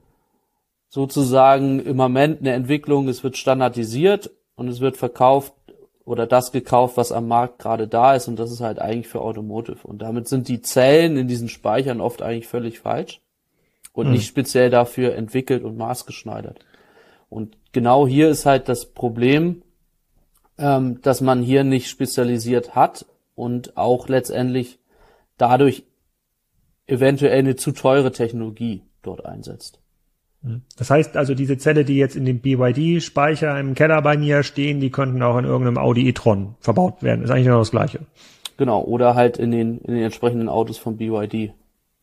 sozusagen 0.89 1.79
im 1.79 1.95
Moment 1.95 2.41
eine 2.41 2.51
Entwicklung, 2.51 3.07
es 3.07 3.23
wird 3.23 3.37
standardisiert 3.37 4.31
und 4.55 4.67
es 4.67 4.81
wird 4.81 4.97
verkauft 4.97 5.53
oder 6.05 6.27
das 6.27 6.51
gekauft, 6.51 6.97
was 6.97 7.13
am 7.13 7.29
Markt 7.29 7.59
gerade 7.59 7.87
da 7.87 8.13
ist 8.15 8.27
und 8.27 8.37
das 8.37 8.51
ist 8.51 8.59
halt 8.59 8.79
eigentlich 8.79 9.07
für 9.07 9.21
Automotive. 9.21 9.87
Und 9.87 10.01
damit 10.01 10.27
sind 10.27 10.49
die 10.49 10.61
Zellen 10.61 11.15
in 11.15 11.29
diesen 11.29 11.47
Speichern 11.47 12.01
oft 12.01 12.21
eigentlich 12.21 12.47
völlig 12.47 12.79
falsch 12.79 13.22
und 13.93 14.07
mhm. 14.07 14.13
nicht 14.13 14.27
speziell 14.27 14.69
dafür 14.69 15.15
entwickelt 15.15 15.63
und 15.63 15.77
maßgeschneidert. 15.77 16.59
Und 17.29 17.57
genau 17.71 18.07
hier 18.07 18.29
ist 18.29 18.45
halt 18.45 18.67
das 18.69 18.85
Problem, 18.85 19.63
ähm, 20.57 21.01
dass 21.01 21.21
man 21.21 21.41
hier 21.41 21.63
nicht 21.63 21.89
spezialisiert 21.89 22.75
hat 22.75 23.05
und 23.35 23.77
auch 23.77 24.07
letztendlich 24.07 24.79
dadurch 25.37 25.83
eventuell 26.85 27.39
eine 27.39 27.55
zu 27.55 27.71
teure 27.71 28.11
Technologie 28.11 28.83
dort 29.01 29.25
einsetzt. 29.25 29.79
Mhm. 30.41 30.61
Das 30.77 30.89
heißt 30.89 31.17
also, 31.17 31.33
diese 31.33 31.57
Zelle, 31.57 31.85
die 31.85 31.95
jetzt 31.95 32.15
in 32.15 32.25
dem 32.25 32.39
BYD-Speicher 32.39 33.59
im 33.59 33.73
Keller 33.73 34.01
bei 34.01 34.17
mir 34.17 34.43
stehen, 34.43 34.79
die 34.79 34.91
könnten 34.91 35.21
auch 35.23 35.37
in 35.37 35.45
irgendeinem 35.45 35.77
Audi 35.77 36.07
e-tron 36.07 36.55
verbaut 36.59 37.01
werden. 37.01 37.23
Ist 37.23 37.31
eigentlich 37.31 37.45
genau 37.45 37.59
das 37.59 37.71
Gleiche. 37.71 38.01
Genau, 38.57 38.83
oder 38.83 39.15
halt 39.15 39.37
in 39.37 39.51
den, 39.51 39.79
in 39.79 39.95
den 39.95 40.03
entsprechenden 40.03 40.49
Autos 40.49 40.77
von 40.77 40.97
BYD. 40.97 41.53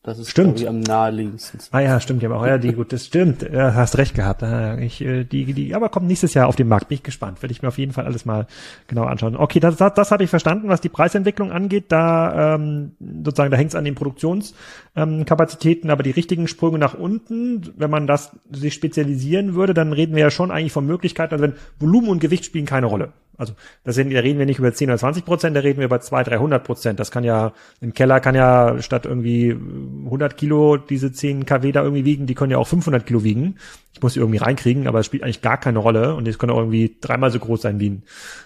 Das 0.03 0.17
ist 0.17 0.31
stimmt. 0.31 0.65
am 0.65 0.79
naheliegendsten. 0.79 1.59
Ah 1.69 1.79
ja, 1.79 1.99
stimmt, 1.99 2.23
ja, 2.23 2.31
aber 2.31 2.47
ja, 2.47 2.57
die 2.57 2.73
gut, 2.73 2.91
das 2.91 3.05
stimmt. 3.05 3.43
Ja, 3.43 3.75
hast 3.75 3.99
recht 3.99 4.15
gehabt. 4.15 4.41
Ich, 4.81 4.99
äh, 5.01 5.25
die, 5.25 5.53
die, 5.53 5.75
aber 5.75 5.89
kommt 5.89 6.07
nächstes 6.07 6.33
Jahr 6.33 6.47
auf 6.47 6.55
den 6.55 6.67
Markt. 6.67 6.87
Bin 6.87 6.95
ich 6.95 7.03
gespannt. 7.03 7.43
Werde 7.43 7.51
ich 7.51 7.61
mir 7.61 7.67
auf 7.67 7.77
jeden 7.77 7.93
Fall 7.93 8.05
alles 8.05 8.25
mal 8.25 8.47
genau 8.87 9.03
anschauen. 9.03 9.35
Okay, 9.35 9.59
das, 9.59 9.75
das, 9.75 9.93
das 9.93 10.09
habe 10.09 10.23
ich 10.23 10.31
verstanden, 10.31 10.69
was 10.69 10.81
die 10.81 10.89
Preisentwicklung 10.89 11.51
angeht. 11.51 11.85
Da 11.89 12.55
ähm, 12.55 12.93
sozusagen, 12.99 13.51
da 13.51 13.57
hängt 13.57 13.69
es 13.69 13.75
an 13.75 13.85
den 13.85 13.93
Produktionskapazitäten, 13.93 15.89
ähm, 15.89 15.91
aber 15.91 16.01
die 16.01 16.09
richtigen 16.09 16.47
Sprünge 16.47 16.79
nach 16.79 16.95
unten, 16.95 17.71
wenn 17.77 17.91
man 17.91 18.07
das 18.07 18.31
sich 18.51 18.73
spezialisieren 18.73 19.53
würde, 19.53 19.75
dann 19.75 19.93
reden 19.93 20.15
wir 20.15 20.23
ja 20.23 20.31
schon 20.31 20.49
eigentlich 20.49 20.73
von 20.73 20.87
Möglichkeiten, 20.87 21.35
also 21.35 21.43
wenn 21.43 21.53
Volumen 21.79 22.09
und 22.09 22.19
Gewicht 22.19 22.45
spielen 22.45 22.65
keine 22.65 22.87
Rolle. 22.87 23.13
Also 23.37 23.53
da, 23.83 23.91
da 23.91 24.19
reden 24.19 24.39
wir 24.39 24.45
nicht 24.45 24.59
über 24.59 24.73
10 24.73 24.89
oder 24.89 24.97
20 24.97 25.25
Prozent, 25.25 25.55
da 25.55 25.61
reden 25.61 25.79
wir 25.79 25.85
über 25.85 25.99
200, 25.99 26.33
300 26.33 26.63
Prozent. 26.63 26.99
Das 26.99 27.11
kann 27.11 27.23
ja, 27.23 27.53
im 27.79 27.93
Keller 27.93 28.19
kann 28.19 28.35
ja 28.35 28.81
statt 28.81 29.05
irgendwie 29.05 29.51
100 29.51 30.37
Kilo 30.37 30.77
diese 30.77 31.11
10 31.11 31.45
kW 31.45 31.71
da 31.71 31.81
irgendwie 31.83 32.05
wiegen, 32.05 32.27
die 32.27 32.35
können 32.35 32.51
ja 32.51 32.57
auch 32.57 32.67
500 32.67 33.05
Kilo 33.05 33.23
wiegen. 33.23 33.55
Ich 33.93 34.01
muss 34.01 34.13
sie 34.13 34.19
irgendwie 34.19 34.37
reinkriegen, 34.37 34.87
aber 34.87 34.99
es 34.99 35.05
spielt 35.05 35.23
eigentlich 35.23 35.41
gar 35.41 35.57
keine 35.57 35.79
Rolle 35.79 36.15
und 36.15 36.27
es 36.27 36.37
können 36.37 36.51
auch 36.51 36.59
irgendwie 36.59 36.95
dreimal 37.01 37.31
so 37.31 37.39
groß 37.39 37.61
sein 37.61 37.79
wie 37.79 37.89
ein, 37.89 38.03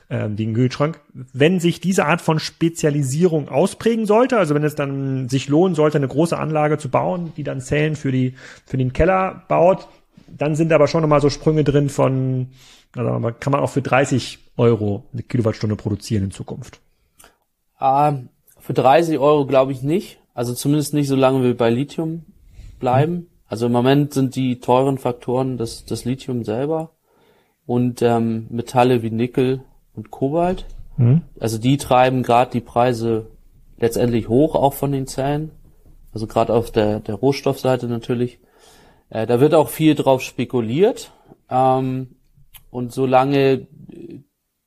äh, 0.10 0.30
wie 0.36 0.46
ein 0.46 0.54
Kühlschrank. 0.54 1.00
Wenn 1.14 1.60
sich 1.60 1.82
diese 1.82 2.06
Art 2.06 2.22
von 2.22 2.40
Spezialisierung 2.40 3.50
ausprägen 3.50 4.06
sollte, 4.06 4.38
also 4.38 4.56
wenn 4.56 4.64
es 4.64 4.76
dann 4.76 5.30
sich 5.30 5.50
lohnen 5.50 5.76
sollte, 5.76 5.98
eine 5.98 6.08
große 6.08 6.38
Anlage 6.38 6.78
zu 6.78 6.90
bauen, 6.90 7.34
die 7.38 7.44
dann 7.44 7.62
Zellen 7.62 7.96
für 7.96 8.12
die, 8.12 8.36
für 8.66 8.78
den 8.78 8.94
Keller 8.94 9.44
baut, 9.48 9.88
dann 10.28 10.56
sind 10.56 10.72
aber 10.74 10.88
schon 10.88 11.02
nochmal 11.02 11.22
so 11.22 11.30
Sprünge 11.30 11.64
drin 11.64 11.90
von, 11.90 12.48
also 12.96 13.32
kann 13.40 13.52
man 13.52 13.62
auch 13.62 13.70
für 13.70 13.82
30 13.82 14.45
Euro 14.58 15.04
eine 15.14 15.24
Kilowattstunde 15.24 15.76
produzieren 15.76 16.26
in 16.26 16.32
Zukunft? 16.32 16.80
Ah, 17.78 18.14
für 18.60 18.74
30 18.74 19.20
Euro 19.20 19.46
glaube 19.46 19.72
ich 19.72 19.82
nicht. 19.82 20.20
Also 20.34 20.54
zumindest 20.54 20.94
nicht, 20.94 21.08
solange 21.08 21.44
wir 21.44 21.56
bei 21.56 21.70
Lithium 21.70 22.26
bleiben. 22.80 23.14
Mhm. 23.14 23.28
Also 23.48 23.68
im 23.68 23.72
Moment 23.72 24.14
sind 24.14 24.36
die 24.36 24.60
teuren 24.60 24.98
Faktoren 24.98 25.58
das, 25.58 25.86
das 25.86 26.04
Lithium 26.06 26.44
selber 26.44 26.92
und 27.66 28.02
ähm, 28.02 28.48
Metalle 28.50 29.02
wie 29.02 29.12
Nickel 29.12 29.62
und 29.94 30.12
Kobalt. 30.12 30.66
Mhm. 30.98 31.22
Also 31.40 31.58
die 31.58 31.78
treiben 31.78 32.24
gerade 32.24 32.52
die 32.52 32.62
Preise 32.62 33.28
letztendlich 33.78 34.30
hoch, 34.30 34.56
auch 34.56 34.74
von 34.74 34.92
den 34.92 35.08
Zellen. 35.08 35.52
Also 36.14 36.28
gerade 36.28 36.54
auf 36.54 36.72
der, 36.72 37.02
der 37.02 37.16
Rohstoffseite 37.16 37.88
natürlich. 37.88 38.40
Äh, 39.10 39.28
da 39.28 39.40
wird 39.40 39.54
auch 39.54 39.70
viel 39.70 39.96
drauf 39.96 40.22
spekuliert. 40.22 41.12
Ähm, 41.50 42.16
und 42.72 42.94
solange 42.94 43.68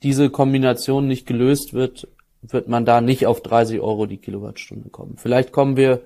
diese 0.03 0.31
Kombination 0.31 1.07
nicht 1.07 1.27
gelöst 1.27 1.75
wird, 1.75 2.09
wird 2.43 2.69
man 2.69 2.85
da 2.85 3.01
nicht 3.01 3.27
auf 3.27 3.43
30 3.43 3.81
Euro 3.81 4.07
die 4.07 4.19
Kilowattstunde 4.19 4.91
kommen. 4.91 5.17
Vielleicht 5.17 5.53
kommen 5.53 5.77
wir, 5.77 6.03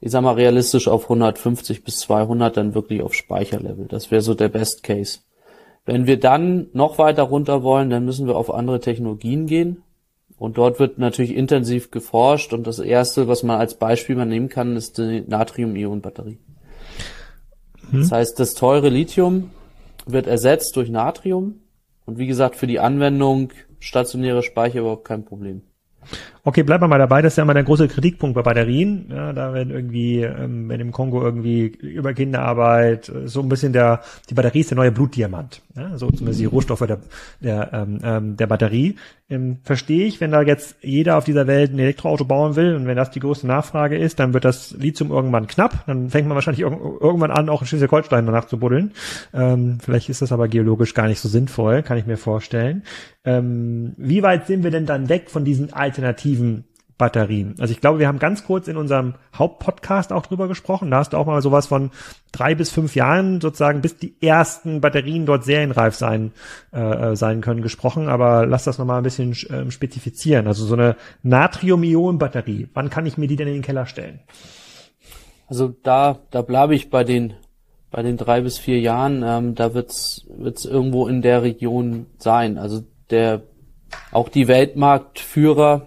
ich 0.00 0.10
sag 0.10 0.22
mal, 0.22 0.34
realistisch 0.34 0.88
auf 0.88 1.04
150 1.04 1.84
bis 1.84 1.98
200 1.98 2.56
dann 2.56 2.74
wirklich 2.74 3.02
auf 3.02 3.14
Speicherlevel. 3.14 3.86
Das 3.86 4.10
wäre 4.10 4.22
so 4.22 4.34
der 4.34 4.48
Best 4.48 4.82
Case. 4.82 5.20
Wenn 5.84 6.06
wir 6.06 6.18
dann 6.18 6.68
noch 6.72 6.98
weiter 6.98 7.24
runter 7.24 7.62
wollen, 7.62 7.90
dann 7.90 8.04
müssen 8.04 8.26
wir 8.26 8.36
auf 8.36 8.52
andere 8.52 8.80
Technologien 8.80 9.46
gehen. 9.46 9.82
Und 10.38 10.56
dort 10.56 10.78
wird 10.78 10.98
natürlich 10.98 11.34
intensiv 11.34 11.90
geforscht. 11.90 12.54
Und 12.54 12.66
das 12.66 12.78
erste, 12.78 13.28
was 13.28 13.42
man 13.42 13.58
als 13.60 13.74
Beispiel 13.74 14.16
mal 14.16 14.24
nehmen 14.24 14.48
kann, 14.48 14.76
ist 14.76 14.96
die 14.96 15.22
Natrium-Ionen-Batterie. 15.26 16.38
Hm. 17.90 18.00
Das 18.00 18.12
heißt, 18.12 18.40
das 18.40 18.54
teure 18.54 18.88
Lithium 18.88 19.50
wird 20.06 20.26
ersetzt 20.26 20.76
durch 20.76 20.88
Natrium. 20.88 21.60
Und 22.10 22.18
wie 22.18 22.26
gesagt, 22.26 22.56
für 22.56 22.66
die 22.66 22.80
Anwendung 22.80 23.52
stationäre 23.78 24.42
Speicher 24.42 24.80
überhaupt 24.80 25.04
kein 25.04 25.24
Problem. 25.24 25.62
Okay, 26.42 26.62
bleiben 26.62 26.82
wir 26.82 26.88
mal 26.88 26.98
dabei. 26.98 27.20
Das 27.20 27.34
ist 27.34 27.36
ja 27.36 27.42
immer 27.42 27.54
der 27.54 27.64
große 27.64 27.88
Kritikpunkt 27.88 28.34
bei 28.34 28.42
Batterien. 28.42 29.06
Ja, 29.10 29.32
da 29.32 29.52
werden 29.52 29.70
irgendwie, 29.70 30.22
ähm, 30.22 30.68
wenn 30.68 30.80
im 30.80 30.90
Kongo 30.90 31.22
irgendwie 31.22 31.66
über 31.66 32.14
Kinderarbeit, 32.14 33.08
äh, 33.10 33.28
so 33.28 33.40
ein 33.40 33.48
bisschen 33.48 33.72
der, 33.72 34.00
die 34.30 34.34
Batterie 34.34 34.60
ist 34.60 34.70
der 34.70 34.76
neue 34.76 34.92
Blutdiamant. 34.92 35.60
Ja, 35.76 35.98
so 35.98 36.10
zumindest 36.10 36.40
die 36.40 36.46
Rohstoffe 36.46 36.86
der, 36.86 36.98
der, 37.40 37.70
ähm, 37.72 38.00
ähm, 38.02 38.36
der 38.36 38.46
Batterie. 38.46 38.96
Ähm, 39.28 39.58
verstehe 39.62 40.06
ich, 40.06 40.20
wenn 40.20 40.32
da 40.32 40.42
jetzt 40.42 40.76
jeder 40.80 41.16
auf 41.16 41.24
dieser 41.24 41.46
Welt 41.46 41.72
ein 41.72 41.78
Elektroauto 41.78 42.24
bauen 42.24 42.56
will 42.56 42.74
und 42.74 42.86
wenn 42.86 42.96
das 42.96 43.12
die 43.12 43.20
größte 43.20 43.46
Nachfrage 43.46 43.96
ist, 43.96 44.18
dann 44.18 44.34
wird 44.34 44.44
das 44.44 44.72
Lithium 44.72 45.10
irgendwann 45.10 45.46
knapp. 45.46 45.84
Dann 45.86 46.10
fängt 46.10 46.26
man 46.26 46.34
wahrscheinlich 46.34 46.62
irg 46.62 46.72
irgendwann 47.00 47.30
an, 47.30 47.48
auch 47.48 47.60
in 47.60 47.68
Schleswig-Holstein 47.68 48.26
danach 48.26 48.46
zu 48.46 48.58
buddeln. 48.58 48.92
Ähm, 49.32 49.78
vielleicht 49.80 50.08
ist 50.08 50.22
das 50.22 50.32
aber 50.32 50.48
geologisch 50.48 50.94
gar 50.94 51.06
nicht 51.06 51.20
so 51.20 51.28
sinnvoll, 51.28 51.82
kann 51.82 51.98
ich 51.98 52.06
mir 52.06 52.16
vorstellen. 52.16 52.82
Ähm, 53.22 53.92
wie 53.98 54.22
weit 54.22 54.46
sind 54.46 54.64
wir 54.64 54.70
denn 54.70 54.86
dann 54.86 55.10
weg 55.10 55.30
von 55.30 55.44
diesen 55.44 55.72
alternativen 55.74 56.29
Batterien. 57.00 57.54
Also 57.58 57.72
ich 57.72 57.80
glaube, 57.80 57.98
wir 57.98 58.08
haben 58.08 58.18
ganz 58.18 58.44
kurz 58.44 58.68
in 58.68 58.76
unserem 58.76 59.14
Hauptpodcast 59.34 60.12
auch 60.12 60.26
drüber 60.26 60.48
gesprochen. 60.48 60.90
Da 60.90 60.98
hast 60.98 61.14
du 61.14 61.16
auch 61.16 61.24
mal 61.24 61.40
sowas 61.40 61.66
von 61.66 61.90
drei 62.30 62.54
bis 62.54 62.70
fünf 62.70 62.94
Jahren 62.94 63.40
sozusagen, 63.40 63.80
bis 63.80 63.96
die 63.96 64.14
ersten 64.20 64.82
Batterien 64.82 65.24
dort 65.24 65.44
serienreif 65.44 65.94
sein, 65.94 66.32
äh, 66.72 67.16
sein 67.16 67.40
können, 67.40 67.62
gesprochen. 67.62 68.08
Aber 68.08 68.44
lass 68.44 68.64
das 68.64 68.76
nochmal 68.76 68.98
ein 68.98 69.02
bisschen 69.02 69.32
äh, 69.32 69.70
spezifizieren. 69.70 70.46
Also 70.46 70.66
so 70.66 70.74
eine 70.74 70.96
Natrium-Ionen-Batterie. 71.22 72.68
Wann 72.74 72.90
kann 72.90 73.06
ich 73.06 73.16
mir 73.16 73.28
die 73.28 73.36
denn 73.36 73.48
in 73.48 73.54
den 73.54 73.62
Keller 73.62 73.86
stellen? 73.86 74.20
Also 75.46 75.74
da, 75.82 76.18
da 76.30 76.42
bleibe 76.42 76.74
ich 76.74 76.90
bei 76.90 77.02
den 77.02 77.32
bei 77.90 78.02
den 78.02 78.18
drei 78.18 78.42
bis 78.42 78.58
vier 78.58 78.78
Jahren. 78.78 79.22
Ähm, 79.24 79.54
da 79.54 79.72
wird's 79.72 80.26
wird's 80.28 80.66
irgendwo 80.66 81.08
in 81.08 81.22
der 81.22 81.42
Region 81.42 82.06
sein. 82.18 82.58
Also 82.58 82.82
der 83.08 83.42
auch 84.12 84.28
die 84.28 84.48
Weltmarktführer 84.48 85.86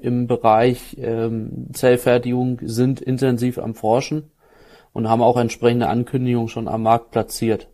im 0.00 0.26
Bereich 0.26 0.96
ähm, 0.98 1.68
Zellfertigung 1.72 2.60
sind 2.62 3.00
intensiv 3.00 3.58
am 3.58 3.74
Forschen 3.74 4.30
und 4.92 5.08
haben 5.08 5.22
auch 5.22 5.36
entsprechende 5.36 5.88
Ankündigungen 5.88 6.48
schon 6.48 6.68
am 6.68 6.82
Markt 6.82 7.10
platziert. 7.10 7.68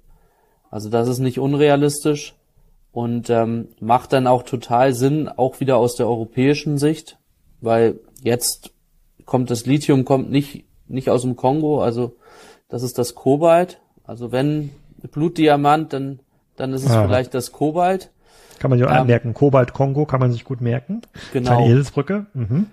Also 0.70 0.90
das 0.90 1.08
ist 1.08 1.20
nicht 1.20 1.38
unrealistisch 1.38 2.34
und 2.92 3.30
ähm, 3.30 3.68
macht 3.80 4.12
dann 4.12 4.26
auch 4.26 4.42
total 4.42 4.92
Sinn, 4.94 5.28
auch 5.28 5.60
wieder 5.60 5.76
aus 5.76 5.96
der 5.96 6.08
europäischen 6.08 6.78
Sicht, 6.78 7.18
weil 7.60 8.00
jetzt 8.22 8.72
kommt 9.24 9.50
das 9.50 9.66
Lithium 9.66 10.04
kommt 10.04 10.30
nicht 10.30 10.64
nicht 10.88 11.10
aus 11.10 11.22
dem 11.22 11.36
Kongo, 11.36 11.82
also 11.82 12.16
das 12.68 12.82
ist 12.82 12.98
das 12.98 13.14
Kobalt. 13.14 13.80
Also 14.04 14.32
wenn 14.32 14.70
Blutdiamant, 15.10 15.92
dann 15.92 16.20
dann 16.56 16.72
ist 16.72 16.84
es 16.84 16.90
ah. 16.90 17.04
vielleicht 17.04 17.34
das 17.34 17.52
Kobalt. 17.52 18.10
Kann 18.58 18.70
man 18.70 18.78
sich 18.78 18.86
auch 18.86 18.92
ähm, 18.92 19.02
anmerken. 19.02 19.34
Kobalt 19.34 19.72
Kongo 19.72 20.06
kann 20.06 20.20
man 20.20 20.32
sich 20.32 20.44
gut 20.44 20.60
merken. 20.60 21.02
Genau. 21.32 21.56
Kleine 21.56 21.72
Eselsbrücke. 21.72 22.26
Mhm. 22.34 22.66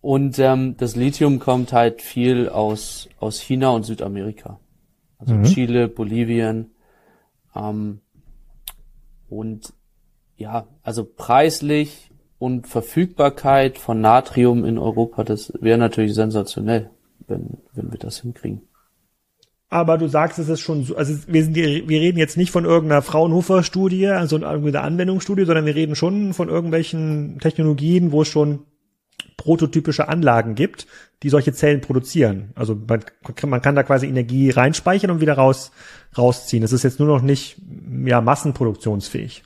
Und 0.00 0.38
ähm, 0.38 0.76
das 0.76 0.96
Lithium 0.96 1.38
kommt 1.38 1.72
halt 1.72 2.00
viel 2.02 2.48
aus, 2.48 3.08
aus 3.18 3.40
China 3.40 3.70
und 3.70 3.84
Südamerika. 3.84 4.60
Also 5.18 5.34
mhm. 5.34 5.44
Chile, 5.44 5.88
Bolivien. 5.88 6.70
Ähm, 7.54 8.00
und 9.28 9.72
ja, 10.36 10.66
also 10.82 11.04
preislich 11.04 12.10
und 12.38 12.66
Verfügbarkeit 12.66 13.78
von 13.78 14.00
Natrium 14.00 14.64
in 14.64 14.78
Europa, 14.78 15.24
das 15.24 15.52
wäre 15.60 15.78
natürlich 15.78 16.14
sensationell, 16.14 16.90
wenn, 17.26 17.58
wenn 17.72 17.90
wir 17.90 17.98
das 17.98 18.20
hinkriegen 18.20 18.62
aber 19.68 19.98
du 19.98 20.08
sagst, 20.08 20.38
es 20.38 20.48
ist 20.48 20.60
schon 20.60 20.84
so, 20.84 20.96
also 20.96 21.14
wir 21.26 21.42
sind, 21.42 21.56
wir 21.56 22.00
reden 22.00 22.18
jetzt 22.18 22.36
nicht 22.36 22.50
von 22.50 22.64
irgendeiner 22.64 23.02
Fraunhofer-Studie, 23.02 24.08
also 24.08 24.38
irgendeiner 24.38 24.84
Anwendungsstudie, 24.84 25.44
sondern 25.44 25.66
wir 25.66 25.74
reden 25.74 25.96
schon 25.96 26.34
von 26.34 26.48
irgendwelchen 26.48 27.38
Technologien, 27.40 28.12
wo 28.12 28.22
es 28.22 28.28
schon 28.28 28.60
prototypische 29.36 30.08
Anlagen 30.08 30.54
gibt, 30.54 30.86
die 31.22 31.28
solche 31.28 31.52
Zellen 31.52 31.80
produzieren. 31.80 32.52
Also 32.54 32.74
man, 32.74 33.04
man 33.44 33.60
kann 33.60 33.74
da 33.74 33.82
quasi 33.82 34.06
Energie 34.06 34.50
reinspeichern 34.50 35.10
und 35.10 35.20
wieder 35.20 35.34
raus, 35.34 35.72
rausziehen. 36.16 36.62
Es 36.62 36.72
ist 36.72 36.84
jetzt 36.84 37.00
nur 37.00 37.08
noch 37.08 37.22
nicht, 37.22 37.56
ja, 38.04 38.20
massenproduktionsfähig. 38.20 39.42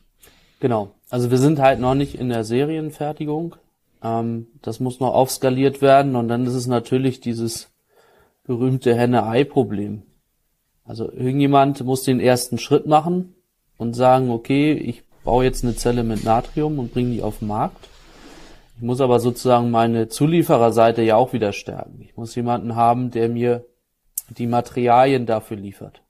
Genau. 0.60 0.94
Also 1.08 1.30
wir 1.30 1.38
sind 1.38 1.58
halt 1.58 1.80
noch 1.80 1.94
nicht 1.94 2.14
in 2.14 2.28
der 2.28 2.44
Serienfertigung. 2.44 3.56
Ähm, 4.02 4.46
das 4.62 4.80
muss 4.80 5.00
noch 5.00 5.14
aufskaliert 5.14 5.82
werden 5.82 6.14
und 6.14 6.28
dann 6.28 6.46
ist 6.46 6.54
es 6.54 6.66
natürlich 6.66 7.20
dieses 7.20 7.70
berühmte 8.44 8.94
Henne-Ei-Problem. 8.94 10.02
Also 10.90 11.08
irgendjemand 11.08 11.84
muss 11.84 12.02
den 12.02 12.18
ersten 12.18 12.58
Schritt 12.58 12.84
machen 12.84 13.36
und 13.78 13.94
sagen, 13.94 14.28
okay, 14.28 14.72
ich 14.72 15.04
baue 15.22 15.44
jetzt 15.44 15.62
eine 15.62 15.76
Zelle 15.76 16.02
mit 16.02 16.24
Natrium 16.24 16.80
und 16.80 16.92
bringe 16.92 17.12
die 17.12 17.22
auf 17.22 17.38
den 17.38 17.46
Markt. 17.46 17.88
Ich 18.74 18.82
muss 18.82 19.00
aber 19.00 19.20
sozusagen 19.20 19.70
meine 19.70 20.08
Zuliefererseite 20.08 21.02
ja 21.02 21.14
auch 21.14 21.32
wieder 21.32 21.52
stärken. 21.52 22.00
Ich 22.02 22.16
muss 22.16 22.34
jemanden 22.34 22.74
haben, 22.74 23.12
der 23.12 23.28
mir 23.28 23.66
die 24.30 24.48
Materialien 24.48 25.26
dafür 25.26 25.58
liefert. 25.58 26.02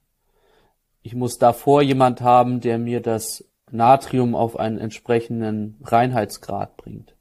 Ich 1.02 1.14
muss 1.14 1.36
davor 1.36 1.82
jemand 1.82 2.22
haben, 2.22 2.62
der 2.62 2.78
mir 2.78 3.02
das 3.02 3.44
Natrium 3.70 4.34
auf 4.34 4.58
einen 4.58 4.78
entsprechenden 4.78 5.76
Reinheitsgrad 5.84 6.78
bringt. 6.78 7.14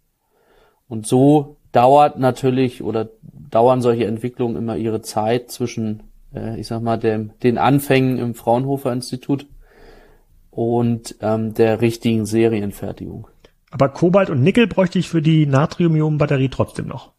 Und 0.88 1.06
so 1.06 1.58
dauert 1.74 2.19
natürlich 2.19 2.82
oder 2.82 3.10
dauern 3.22 3.82
solche 3.82 4.06
Entwicklungen 4.06 4.56
immer 4.56 4.78
ihre 4.78 5.02
Zeit 5.02 5.52
zwischen 5.52 6.09
äh, 6.34 6.60
ich 6.60 6.68
sag 6.68 6.82
mal, 6.82 6.98
dem, 6.98 7.32
den 7.44 7.58
Anfängen 7.58 8.18
im 8.18 8.36
Fraunhofer 8.36 8.92
Institut 8.92 9.48
und 10.52 11.15
ähm, 11.22 11.54
der 11.54 11.82
richtigen 11.82 12.26
Serienfertigung. 12.26 13.28
Aber 13.72 13.89
Kobalt 13.89 14.30
und 14.30 14.42
Nickel 14.42 14.68
bräuchte 14.68 15.00
ich 15.00 15.10
für 15.10 15.22
die 15.22 15.46
Natrium-Ionen-Batterie 15.46 16.50
trotzdem 16.50 16.88
noch. 16.88 17.12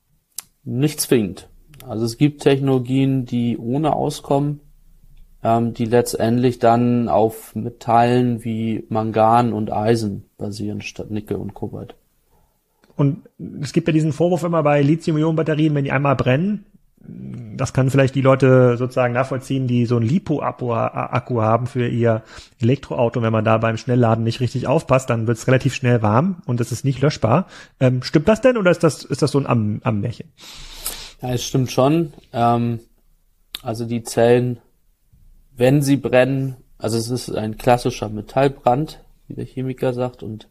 Nicht 0.65 1.01
zwingend. 1.01 1.49
Also 1.87 2.05
es 2.05 2.19
gibt 2.19 2.43
Technologien, 2.43 3.25
die 3.25 3.57
ohne 3.57 3.95
auskommen, 3.95 4.61
ähm, 5.43 5.75
die 5.75 5.87
letztendlich 5.87 6.59
dann 6.59 7.09
auf 7.09 7.55
Metallen 7.55 8.45
wie 8.45 8.85
Mangan 8.89 9.53
und 9.53 9.73
Eisen 9.73 10.25
basieren 10.37 10.83
statt 10.83 11.11
Nickel 11.11 11.37
und 11.37 11.55
Kobalt. 11.55 11.95
Und 12.97 13.23
es 13.63 13.73
gibt 13.73 13.87
ja 13.89 13.95
diesen 13.95 14.13
Vorwurf 14.13 14.45
immer 14.45 14.63
bei 14.63 14.83
Lithium-Ionen-Batterien, 14.83 15.75
wenn 15.75 15.85
die 15.85 15.93
einmal 15.93 16.17
brennen, 16.17 16.67
das 17.03 17.73
kann 17.73 17.91
vielleicht 17.91 18.15
die 18.15 18.21
Leute 18.21 18.77
sozusagen 18.77 19.15
nachvollziehen, 19.15 19.67
die 19.67 19.87
so 19.87 19.97
ein 19.97 20.03
Lipo-Akku 20.03 21.41
haben 21.41 21.67
für 21.67 21.89
ihr 21.89 22.23
Elektroauto. 22.61 23.23
Wenn 23.23 23.33
man 23.33 23.45
da 23.45 23.59
beim 23.59 23.77
Schnellladen 23.77 24.25
nicht 24.25 24.41
richtig 24.41 24.67
aufpasst, 24.67 25.09
dann 25.09 25.27
wird 25.27 25.39
es 25.39 25.47
relativ 25.47 25.75
schnell 25.75 26.03
warm 26.03 26.43
und 26.47 26.61
es 26.61 26.73
ist 26.73 26.85
nicht 26.85 27.01
löschbar. 27.01 27.47
Ähm, 27.81 28.03
stimmt 28.03 28.29
das 28.29 28.41
denn 28.41 28.57
oder 28.57 28.71
ist 28.71 28.83
das, 28.83 29.05
ist 29.05 29.23
das 29.23 29.31
so 29.31 29.39
ein 29.39 29.47
Am 29.47 29.81
Ammärchen? 29.83 30.33
Ja, 31.23 31.33
es 31.33 31.45
stimmt 31.45 31.71
schon. 31.71 32.13
Ähm, 32.33 32.81
also 33.63 33.87
die 33.87 34.03
Zellen, 34.03 34.59
wenn 35.57 35.83
sie 35.83 35.97
brennen, 35.97 36.57
also 36.79 36.99
es 36.99 37.11
ist 37.11 37.31
ein 37.31 37.59
klassischer 37.59 38.09
Metallbrand, 38.09 39.03
wie 39.27 39.35
der 39.35 39.45
Chemiker 39.45 39.93
sagt. 39.93 40.23
Und 40.23 40.49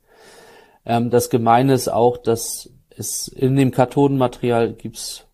ähm, 0.86 1.10
das 1.10 1.30
Gemeine 1.30 1.74
ist 1.74 1.90
auch, 1.90 2.18
dass 2.18 2.70
es 2.90 3.28
in 3.28 3.56
dem 3.56 3.72
Kathodenmaterial 3.72 4.74
gibt's 4.74 5.26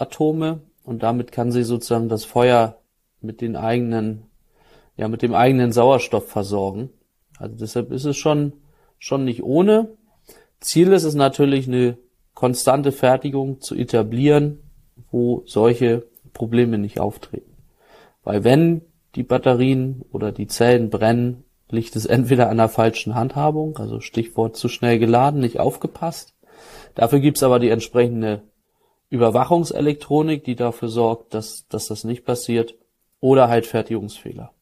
Sauerstoffatome 0.00 0.60
und 0.84 1.02
damit 1.02 1.32
kann 1.32 1.52
sie 1.52 1.62
sozusagen 1.62 2.08
das 2.08 2.24
Feuer 2.24 2.78
mit 3.20 3.40
den 3.40 3.56
eigenen, 3.56 4.24
ja, 4.96 5.08
mit 5.08 5.22
dem 5.22 5.34
eigenen 5.34 5.72
Sauerstoff 5.72 6.28
versorgen. 6.28 6.90
Also 7.38 7.56
deshalb 7.56 7.92
ist 7.92 8.06
es 8.06 8.16
schon, 8.16 8.54
schon 8.98 9.24
nicht 9.24 9.42
ohne. 9.42 9.88
Ziel 10.60 10.92
ist 10.92 11.04
es 11.04 11.14
natürlich, 11.14 11.68
eine 11.68 11.96
konstante 12.34 12.92
Fertigung 12.92 13.60
zu 13.60 13.74
etablieren, 13.74 14.60
wo 15.10 15.42
solche 15.46 16.06
Probleme 16.32 16.78
nicht 16.78 17.00
auftreten. 17.00 17.56
Weil 18.24 18.44
wenn 18.44 18.82
die 19.14 19.22
Batterien 19.22 20.04
oder 20.12 20.32
die 20.32 20.46
Zellen 20.46 20.90
brennen, 20.90 21.44
liegt 21.68 21.96
es 21.96 22.06
entweder 22.06 22.48
an 22.48 22.56
der 22.56 22.68
falschen 22.68 23.14
Handhabung, 23.14 23.76
also 23.78 24.00
Stichwort 24.00 24.56
zu 24.56 24.68
schnell 24.68 24.98
geladen, 24.98 25.40
nicht 25.40 25.60
aufgepasst. 25.60 26.34
Dafür 26.94 27.20
gibt's 27.20 27.42
aber 27.42 27.58
die 27.58 27.70
entsprechende 27.70 28.42
Überwachungselektronik, 29.10 30.44
die 30.44 30.56
dafür 30.56 30.88
sorgt, 30.88 31.34
dass, 31.34 31.66
dass 31.68 31.88
das 31.88 32.04
nicht 32.04 32.24
passiert, 32.24 32.74
oder 33.20 33.48
halt 33.48 33.66
Fertigungsfehler. 33.66 34.52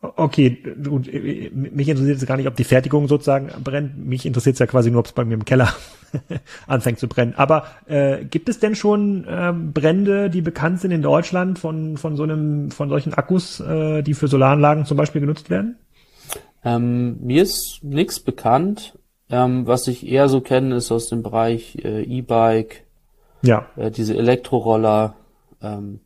Okay, 0.00 0.58
gut, 0.84 1.06
mich 1.06 1.88
interessiert 1.88 2.18
es 2.18 2.26
gar 2.26 2.36
nicht, 2.36 2.46
ob 2.46 2.54
die 2.54 2.64
Fertigung 2.64 3.08
sozusagen 3.08 3.50
brennt. 3.64 4.06
Mich 4.06 4.26
interessiert 4.26 4.54
es 4.54 4.60
ja 4.60 4.66
quasi 4.66 4.90
nur, 4.90 5.00
ob 5.00 5.06
es 5.06 5.12
bei 5.12 5.24
mir 5.24 5.34
im 5.34 5.44
Keller 5.44 5.72
anfängt 6.66 6.98
zu 6.98 7.08
brennen. 7.08 7.34
Aber 7.36 7.66
äh, 7.86 8.24
gibt 8.24 8.48
es 8.48 8.60
denn 8.60 8.74
schon 8.74 9.26
ähm, 9.28 9.72
Brände, 9.72 10.28
die 10.30 10.42
bekannt 10.42 10.80
sind 10.80 10.90
in 10.90 11.02
Deutschland 11.02 11.58
von 11.58 11.96
von 11.96 12.16
so 12.16 12.22
einem 12.22 12.70
von 12.70 12.88
solchen 12.88 13.14
Akkus, 13.14 13.58
äh, 13.60 14.02
die 14.02 14.14
für 14.14 14.28
Solaranlagen 14.28 14.84
zum 14.84 14.96
Beispiel 14.96 15.22
genutzt 15.22 15.50
werden? 15.50 15.76
Ähm, 16.62 17.18
mir 17.22 17.42
ist 17.42 17.80
nichts 17.82 18.20
bekannt. 18.20 18.98
Ähm, 19.28 19.66
was 19.66 19.88
ich 19.88 20.06
eher 20.06 20.28
so 20.28 20.40
kenne, 20.40 20.76
ist 20.76 20.92
aus 20.92 21.08
dem 21.08 21.22
Bereich 21.22 21.76
äh, 21.84 22.02
E-Bike, 22.02 22.86
ja. 23.42 23.66
Äh, 23.76 23.90
diese 23.90 24.16
Elektroroller. 24.16 25.14
Ähm, 25.62 26.00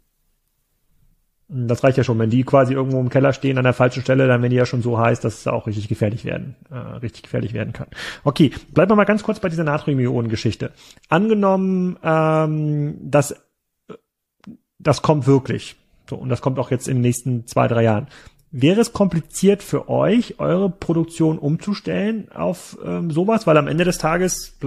das 1.48 1.82
reicht 1.82 1.98
ja 1.98 2.04
schon. 2.04 2.18
Wenn 2.18 2.30
die 2.30 2.44
quasi 2.44 2.74
irgendwo 2.74 3.00
im 3.00 3.08
Keller 3.08 3.32
stehen 3.32 3.58
an 3.58 3.64
der 3.64 3.72
falschen 3.72 4.02
Stelle, 4.02 4.28
dann 4.28 4.40
werden 4.40 4.50
die 4.50 4.56
ja 4.56 4.66
schon 4.66 4.82
so 4.82 4.98
heiß, 4.98 5.18
dass 5.20 5.38
es 5.40 5.46
auch 5.48 5.66
richtig 5.66 5.88
gefährlich 5.88 6.24
werden, 6.24 6.54
äh, 6.70 6.76
richtig 6.76 7.22
gefährlich 7.22 7.54
werden 7.54 7.72
kann. 7.72 7.88
Okay, 8.22 8.52
bleiben 8.72 8.92
wir 8.92 8.96
mal 8.96 9.04
ganz 9.04 9.24
kurz 9.24 9.40
bei 9.40 9.48
dieser 9.48 9.64
Natrium-Ionen-Geschichte. 9.64 10.72
Angenommen, 11.08 11.98
ähm, 12.04 12.98
dass 13.10 13.34
das 14.78 15.02
kommt 15.02 15.26
wirklich. 15.26 15.76
So, 16.08 16.16
und 16.16 16.28
das 16.28 16.40
kommt 16.40 16.58
auch 16.58 16.70
jetzt 16.70 16.88
in 16.88 16.96
den 16.96 17.02
nächsten 17.02 17.46
zwei, 17.46 17.66
drei 17.68 17.82
Jahren. 17.82 18.06
Wäre 18.52 18.80
es 18.80 18.92
kompliziert 18.92 19.62
für 19.62 19.88
euch, 19.88 20.40
eure 20.40 20.70
Produktion 20.70 21.38
umzustellen 21.38 22.32
auf 22.32 22.76
ähm, 22.84 23.12
sowas? 23.12 23.46
Weil 23.46 23.56
am 23.56 23.68
Ende 23.68 23.84
des 23.84 23.98
Tages 23.98 24.58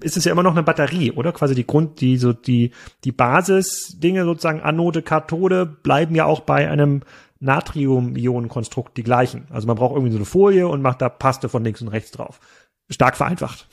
ist 0.00 0.16
es 0.16 0.24
ja 0.24 0.32
immer 0.32 0.42
noch 0.42 0.52
eine 0.52 0.62
Batterie, 0.62 1.12
oder? 1.12 1.32
Quasi 1.32 1.54
die 1.54 1.66
Grund, 1.66 2.00
die 2.00 2.16
so 2.16 2.32
die 2.32 2.70
die 3.04 3.12
Basisdinge 3.12 4.24
sozusagen 4.24 4.60
Anode, 4.60 5.02
Kathode 5.02 5.66
bleiben 5.66 6.14
ja 6.14 6.24
auch 6.24 6.40
bei 6.40 6.70
einem 6.70 7.02
Natrium-Ionen-Konstrukt 7.40 8.96
die 8.96 9.02
gleichen. 9.02 9.46
Also 9.50 9.66
man 9.66 9.76
braucht 9.76 9.92
irgendwie 9.92 10.12
so 10.12 10.18
eine 10.18 10.24
Folie 10.24 10.66
und 10.66 10.80
macht 10.80 11.02
da 11.02 11.10
Paste 11.10 11.50
von 11.50 11.62
links 11.62 11.82
und 11.82 11.88
rechts 11.88 12.12
drauf. 12.12 12.40
Stark 12.88 13.18
vereinfacht. 13.18 13.66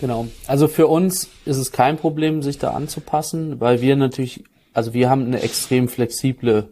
Genau. 0.00 0.28
Also 0.46 0.66
für 0.66 0.86
uns 0.86 1.28
ist 1.44 1.58
es 1.58 1.72
kein 1.72 1.98
Problem, 1.98 2.40
sich 2.40 2.56
da 2.56 2.70
anzupassen, 2.70 3.60
weil 3.60 3.82
wir 3.82 3.96
natürlich, 3.96 4.44
also 4.72 4.94
wir 4.94 5.10
haben 5.10 5.26
eine 5.26 5.42
extrem 5.42 5.88
flexible 5.88 6.70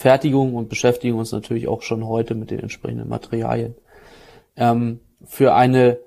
Fertigung 0.00 0.54
und 0.54 0.70
beschäftigen 0.70 1.18
uns 1.18 1.30
natürlich 1.30 1.68
auch 1.68 1.82
schon 1.82 2.06
heute 2.06 2.34
mit 2.34 2.50
den 2.50 2.60
entsprechenden 2.60 3.06
Materialien. 3.06 3.74
Ähm, 4.56 5.00
für 5.26 5.54
eine 5.54 5.98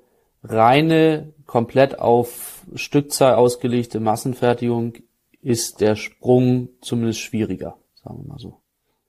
reine, 0.42 1.32
komplett 1.46 2.00
auf 2.00 2.64
Stückzahl 2.74 3.34
ausgelegte 3.36 4.00
Massenfertigung 4.00 4.94
ist 5.42 5.80
der 5.80 5.94
Sprung 5.94 6.70
zumindest 6.80 7.20
schwieriger, 7.20 7.76
sagen 7.94 8.24
wir 8.24 8.32
mal 8.32 8.38
so. 8.40 8.58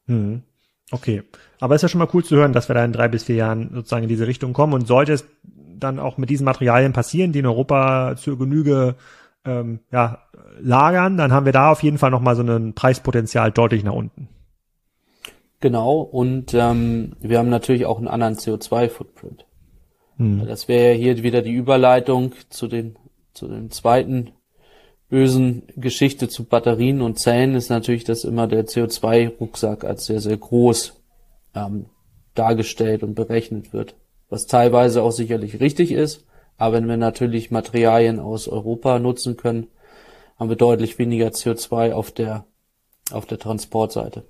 Hm. 0.05 0.43
Okay. 0.91 1.23
Aber 1.59 1.73
ist 1.73 1.81
ja 1.81 1.87
schon 1.87 1.97
mal 1.97 2.09
cool 2.13 2.23
zu 2.23 2.35
hören, 2.35 2.53
dass 2.53 2.69
wir 2.69 2.75
da 2.75 2.85
in 2.85 2.93
drei 2.93 3.07
bis 3.07 3.23
vier 3.23 3.37
Jahren 3.37 3.71
sozusagen 3.73 4.03
in 4.03 4.09
diese 4.09 4.27
Richtung 4.27 4.53
kommen. 4.53 4.73
Und 4.73 4.85
sollte 4.85 5.13
es 5.13 5.25
dann 5.79 5.97
auch 5.97 6.19
mit 6.19 6.29
diesen 6.29 6.45
Materialien 6.45 6.93
passieren, 6.93 7.31
die 7.31 7.39
in 7.39 7.47
Europa 7.47 8.17
zur 8.17 8.37
Genüge 8.37 8.97
ähm, 9.45 9.79
ja, 9.91 10.19
lagern, 10.59 11.17
dann 11.17 11.33
haben 11.33 11.45
wir 11.47 11.53
da 11.53 11.71
auf 11.71 11.81
jeden 11.81 11.97
Fall 11.97 12.11
nochmal 12.11 12.35
so 12.35 12.43
ein 12.43 12.73
Preispotenzial 12.73 13.51
deutlich 13.51 13.83
nach 13.83 13.93
unten. 13.93 14.29
Genau, 15.65 16.01
und 16.01 16.53
ähm, 16.53 17.13
wir 17.21 17.39
haben 17.39 17.49
natürlich 17.49 17.87
auch 17.87 17.97
einen 17.97 18.07
anderen 18.07 18.35
CO2-Footprint. 18.35 19.47
Hm. 20.17 20.45
Das 20.45 20.67
wäre 20.67 20.91
ja 20.91 20.95
hier 20.95 21.23
wieder 21.23 21.41
die 21.41 21.53
Überleitung 21.53 22.33
zu 22.51 22.67
den, 22.67 22.99
zu 23.33 23.47
den 23.47 23.71
zweiten 23.71 24.33
bösen 25.09 25.63
Geschichte 25.75 26.29
zu 26.29 26.43
Batterien 26.43 27.01
und 27.01 27.17
Zellen 27.17 27.55
ist 27.55 27.69
natürlich, 27.69 28.03
dass 28.03 28.25
immer 28.25 28.45
der 28.45 28.67
CO2-Rucksack 28.67 29.85
als 29.85 30.05
sehr, 30.05 30.21
sehr 30.21 30.37
groß 30.37 31.01
ähm, 31.55 31.87
dargestellt 32.35 33.01
und 33.01 33.15
berechnet 33.15 33.73
wird. 33.73 33.95
Was 34.29 34.45
teilweise 34.45 35.01
auch 35.01 35.09
sicherlich 35.09 35.61
richtig 35.61 35.91
ist, 35.91 36.27
aber 36.57 36.75
wenn 36.75 36.87
wir 36.87 36.97
natürlich 36.97 37.49
Materialien 37.49 38.19
aus 38.19 38.47
Europa 38.47 38.99
nutzen 38.99 39.35
können, 39.35 39.65
haben 40.37 40.49
wir 40.49 40.57
deutlich 40.57 40.99
weniger 40.99 41.29
CO2 41.29 41.91
auf 41.91 42.11
der, 42.11 42.45
auf 43.09 43.25
der 43.25 43.39
Transportseite. 43.39 44.27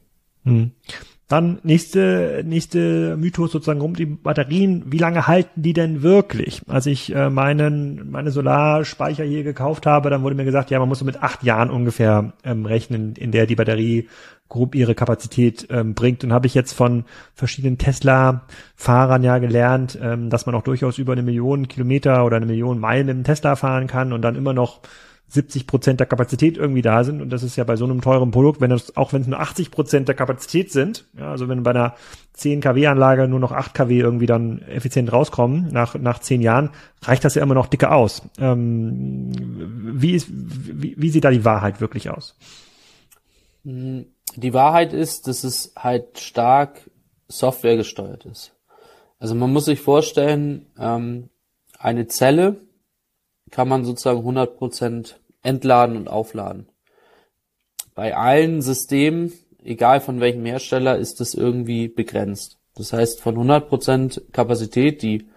Dann 1.27 1.57
nächste, 1.63 2.43
nächste 2.45 3.17
Mythos 3.17 3.51
sozusagen 3.51 3.81
um 3.81 3.95
die 3.95 4.05
Batterien. 4.05 4.83
Wie 4.91 4.99
lange 4.99 5.25
halten 5.25 5.63
die 5.63 5.73
denn 5.73 6.03
wirklich? 6.03 6.61
Als 6.67 6.85
ich 6.85 7.15
äh, 7.15 7.31
meinen, 7.31 8.11
meine 8.11 8.29
Solarspeicher 8.29 9.23
hier 9.23 9.43
gekauft 9.43 9.88
habe, 9.88 10.11
dann 10.11 10.21
wurde 10.21 10.35
mir 10.35 10.45
gesagt, 10.45 10.69
ja, 10.69 10.77
man 10.77 10.88
muss 10.88 10.99
so 10.99 11.05
mit 11.05 11.23
acht 11.23 11.43
Jahren 11.43 11.71
ungefähr 11.71 12.33
ähm, 12.43 12.67
rechnen, 12.67 13.15
in 13.15 13.31
der 13.31 13.47
die 13.47 13.55
Batterie 13.55 14.07
grob 14.49 14.75
ihre 14.75 14.93
Kapazität 14.93 15.65
ähm, 15.71 15.95
bringt. 15.95 16.23
Und 16.23 16.31
habe 16.31 16.45
ich 16.45 16.53
jetzt 16.53 16.73
von 16.73 17.05
verschiedenen 17.33 17.79
Tesla-Fahrern 17.79 19.23
ja 19.23 19.39
gelernt, 19.39 19.97
ähm, 19.99 20.29
dass 20.29 20.45
man 20.45 20.53
auch 20.53 20.61
durchaus 20.61 20.99
über 20.99 21.13
eine 21.13 21.23
Million 21.23 21.67
Kilometer 21.67 22.23
oder 22.23 22.38
eine 22.38 22.45
Million 22.45 22.79
Meilen 22.79 23.07
dem 23.07 23.23
Tesla 23.23 23.55
fahren 23.55 23.88
kann 23.88 24.13
und 24.13 24.21
dann 24.21 24.35
immer 24.35 24.53
noch 24.53 24.81
70 25.27 25.67
Prozent 25.67 25.99
der 25.99 26.07
Kapazität 26.07 26.57
irgendwie 26.57 26.81
da 26.81 27.03
sind. 27.03 27.21
Und 27.21 27.29
das 27.29 27.43
ist 27.43 27.55
ja 27.55 27.63
bei 27.63 27.75
so 27.75 27.85
einem 27.85 28.01
teuren 28.01 28.31
Produkt, 28.31 28.61
wenn 28.61 28.69
das, 28.69 28.95
auch 28.95 29.11
wenn 29.11 29.21
es 29.21 29.27
nur 29.27 29.39
80 29.39 29.71
Prozent 29.71 30.07
der 30.07 30.15
Kapazität 30.15 30.71
sind, 30.71 31.05
ja, 31.17 31.31
also 31.31 31.47
wenn 31.49 31.63
bei 31.63 31.71
einer 31.71 31.95
10 32.33 32.61
kW 32.61 32.88
Anlage 32.88 33.27
nur 33.27 33.39
noch 33.39 33.51
8 33.51 33.73
kW 33.73 33.99
irgendwie 33.99 34.27
dann 34.27 34.61
effizient 34.61 35.11
rauskommen 35.11 35.69
nach, 35.71 35.95
nach 35.95 36.19
10 36.19 36.41
Jahren, 36.41 36.69
reicht 37.01 37.25
das 37.25 37.35
ja 37.35 37.43
immer 37.43 37.55
noch 37.55 37.67
dicke 37.67 37.91
aus. 37.91 38.21
Ähm, 38.39 39.31
wie, 39.99 40.13
ist, 40.13 40.27
wie, 40.29 40.95
wie 40.97 41.09
sieht 41.09 41.23
da 41.23 41.31
die 41.31 41.45
Wahrheit 41.45 41.81
wirklich 41.81 42.09
aus? 42.09 42.35
Die 43.63 44.53
Wahrheit 44.53 44.93
ist, 44.93 45.27
dass 45.27 45.43
es 45.43 45.73
halt 45.75 46.19
stark 46.19 46.89
Software 47.27 47.77
gesteuert 47.77 48.25
ist. 48.25 48.53
Also 49.17 49.33
man 49.33 49.51
muss 49.51 49.65
sich 49.65 49.79
vorstellen, 49.79 50.67
ähm, 50.77 51.29
eine 51.79 52.07
Zelle 52.07 52.57
kann 53.51 53.67
man 53.67 53.86
sozusagen 53.86 54.19
100% 54.19 55.15
entladen 55.43 55.97
und 55.97 56.08
aufladen. 56.08 56.67
Bei 57.93 58.15
allen 58.15 58.62
Systemen, 58.62 59.31
egal 59.63 60.01
von 60.01 60.19
welchem 60.19 60.45
Hersteller, 60.45 60.97
ist 60.97 61.19
das 61.19 61.34
irgendwie 61.34 61.88
begrenzt. 61.88 62.58
Das 62.75 62.91
heißt, 62.91 63.21
von 63.21 63.36
100% 63.38 64.31
Kapazität, 64.31 65.01
die 65.01 65.29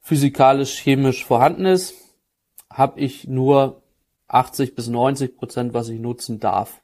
physikalisch, 0.00 0.78
chemisch 0.80 1.24
vorhanden 1.24 1.66
ist, 1.66 1.94
habe 2.70 3.00
ich 3.00 3.28
nur 3.28 3.82
80 4.28 4.74
bis 4.74 4.88
90% 4.88 5.72
was 5.72 5.88
ich 5.88 6.00
nutzen 6.00 6.40
darf. 6.40 6.82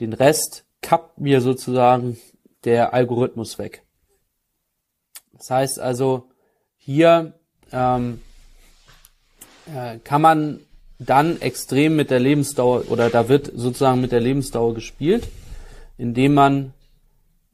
Den 0.00 0.12
Rest 0.12 0.66
kappt 0.82 1.18
mir 1.18 1.40
sozusagen 1.40 2.18
der 2.64 2.92
Algorithmus 2.92 3.58
weg. 3.58 3.84
Das 5.32 5.50
heißt 5.50 5.78
also, 5.78 6.30
hier 6.76 7.34
ähm, 7.72 8.20
äh, 9.66 9.98
kann 9.98 10.22
man 10.22 10.60
dann 10.98 11.40
extrem 11.40 11.96
mit 11.96 12.10
der 12.10 12.20
Lebensdauer 12.20 12.90
oder 12.90 13.10
da 13.10 13.28
wird 13.28 13.50
sozusagen 13.54 14.00
mit 14.00 14.12
der 14.12 14.20
Lebensdauer 14.20 14.74
gespielt, 14.74 15.28
indem 15.98 16.34
man 16.34 16.72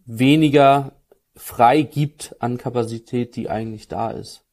weniger 0.05 0.93
frei 1.35 1.83
gibt 1.83 2.37
an 2.41 2.59
Kapazität, 2.59 3.37
die 3.37 3.49
eigentlich 3.49 3.89
da 3.89 4.11
ist. 4.11 4.45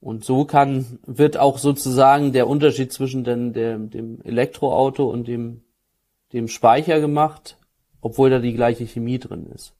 Und 0.00 0.24
so 0.24 0.46
kann, 0.46 0.98
wird 1.04 1.36
auch 1.36 1.58
sozusagen 1.58 2.32
der 2.32 2.48
Unterschied 2.48 2.92
zwischen 2.92 3.24
den, 3.24 3.52
der, 3.52 3.78
dem 3.78 4.22
Elektroauto 4.22 5.10
und 5.10 5.28
dem, 5.28 5.62
dem 6.32 6.48
Speicher 6.48 7.00
gemacht, 7.00 7.58
obwohl 8.00 8.30
da 8.30 8.38
die 8.38 8.54
gleiche 8.54 8.86
Chemie 8.86 9.18
drin 9.18 9.46
ist. 9.54 9.74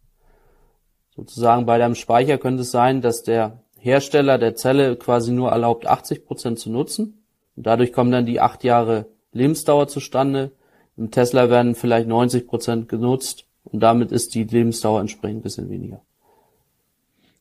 Sozusagen 1.16 1.64
bei 1.64 1.78
deinem 1.78 1.94
Speicher 1.94 2.36
könnte 2.36 2.62
es 2.62 2.70
sein, 2.70 3.00
dass 3.00 3.22
der 3.22 3.62
Hersteller 3.78 4.36
der 4.36 4.56
Zelle 4.56 4.96
quasi 4.96 5.32
nur 5.32 5.50
erlaubt, 5.50 5.86
80 5.86 6.26
Prozent 6.26 6.58
zu 6.58 6.70
nutzen 6.70 7.19
und 7.56 7.66
dadurch 7.66 7.92
kommen 7.92 8.10
dann 8.10 8.26
die 8.26 8.40
acht 8.40 8.64
Jahre 8.64 9.06
Lebensdauer 9.32 9.88
zustande. 9.88 10.52
Im 10.96 11.10
Tesla 11.10 11.50
werden 11.50 11.74
vielleicht 11.74 12.08
90 12.08 12.46
Prozent 12.46 12.88
genutzt 12.88 13.46
und 13.64 13.80
damit 13.80 14.12
ist 14.12 14.34
die 14.34 14.44
Lebensdauer 14.44 15.00
entsprechend 15.00 15.40
ein 15.40 15.42
bisschen 15.42 15.70
weniger. 15.70 16.00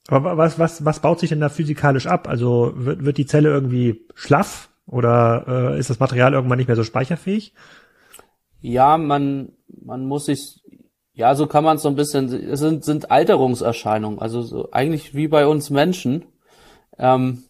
Aber 0.07 0.37
was, 0.37 0.57
was, 0.57 0.83
was 0.85 1.01
baut 1.01 1.19
sich 1.19 1.29
denn 1.29 1.39
da 1.39 1.49
physikalisch 1.49 2.07
ab? 2.07 2.27
Also 2.27 2.73
wird, 2.75 3.05
wird 3.05 3.17
die 3.17 3.27
Zelle 3.27 3.49
irgendwie 3.49 4.01
schlaff 4.15 4.69
oder 4.87 5.45
äh, 5.47 5.79
ist 5.79 5.89
das 5.89 5.99
Material 5.99 6.33
irgendwann 6.33 6.57
nicht 6.57 6.67
mehr 6.67 6.75
so 6.75 6.83
speicherfähig? 6.83 7.53
Ja, 8.61 8.97
man, 8.97 9.53
man 9.67 10.05
muss 10.05 10.25
sich, 10.25 10.63
ja, 11.13 11.35
so 11.35 11.45
kann 11.47 11.63
man 11.63 11.77
es 11.77 11.83
so 11.83 11.89
ein 11.89 11.95
bisschen, 11.95 12.33
es 12.33 12.59
sind, 12.59 12.83
sind 12.83 13.11
Alterungserscheinungen, 13.11 14.19
also 14.19 14.41
so, 14.41 14.71
eigentlich 14.71 15.13
wie 15.13 15.27
bei 15.27 15.45
uns 15.45 15.69
Menschen. 15.69 16.25
Ähm, 16.97 17.43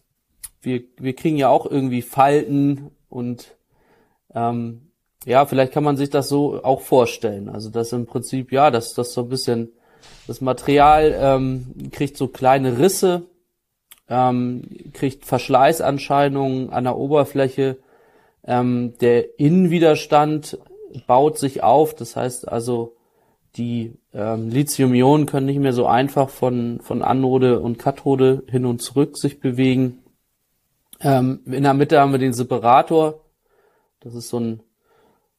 wir, 0.62 0.82
wir 0.98 1.14
kriegen 1.14 1.36
ja 1.36 1.48
auch 1.48 1.66
irgendwie 1.66 2.02
Falten 2.02 2.90
und 3.08 3.56
ähm, 4.34 4.90
ja, 5.26 5.44
vielleicht 5.46 5.72
kann 5.72 5.84
man 5.84 5.96
sich 5.96 6.10
das 6.10 6.28
so 6.28 6.62
auch 6.62 6.80
vorstellen. 6.80 7.48
Also 7.48 7.70
dass 7.70 7.92
im 7.92 8.06
Prinzip, 8.06 8.52
ja, 8.52 8.70
dass 8.70 8.94
das 8.94 9.12
so 9.12 9.22
ein 9.22 9.28
bisschen, 9.28 9.70
das 10.26 10.40
Material 10.40 11.14
ähm, 11.18 11.90
kriegt 11.92 12.16
so 12.16 12.28
kleine 12.28 12.78
Risse, 12.78 13.22
ähm, 14.08 14.62
kriegt 14.92 15.24
Verschleißanscheinungen 15.24 16.70
an 16.70 16.84
der 16.84 16.96
Oberfläche, 16.96 17.76
ähm, 18.44 18.94
der 19.00 19.38
Innenwiderstand 19.38 20.58
baut 21.06 21.38
sich 21.38 21.62
auf, 21.62 21.94
das 21.94 22.16
heißt 22.16 22.48
also, 22.48 22.96
die 23.56 23.94
ähm, 24.14 24.48
Lithium-Ionen 24.48 25.26
können 25.26 25.46
nicht 25.46 25.58
mehr 25.58 25.72
so 25.72 25.86
einfach 25.86 26.30
von, 26.30 26.80
von 26.80 27.02
Anode 27.02 27.60
und 27.60 27.78
Kathode 27.78 28.44
hin 28.48 28.64
und 28.64 28.80
zurück 28.80 29.18
sich 29.18 29.40
bewegen. 29.40 29.98
Ähm, 31.00 31.40
in 31.46 31.62
der 31.62 31.74
Mitte 31.74 32.00
haben 32.00 32.12
wir 32.12 32.18
den 32.18 32.32
Separator. 32.32 33.20
Das 34.00 34.14
ist 34.14 34.28
so 34.28 34.38
ein, 34.38 34.62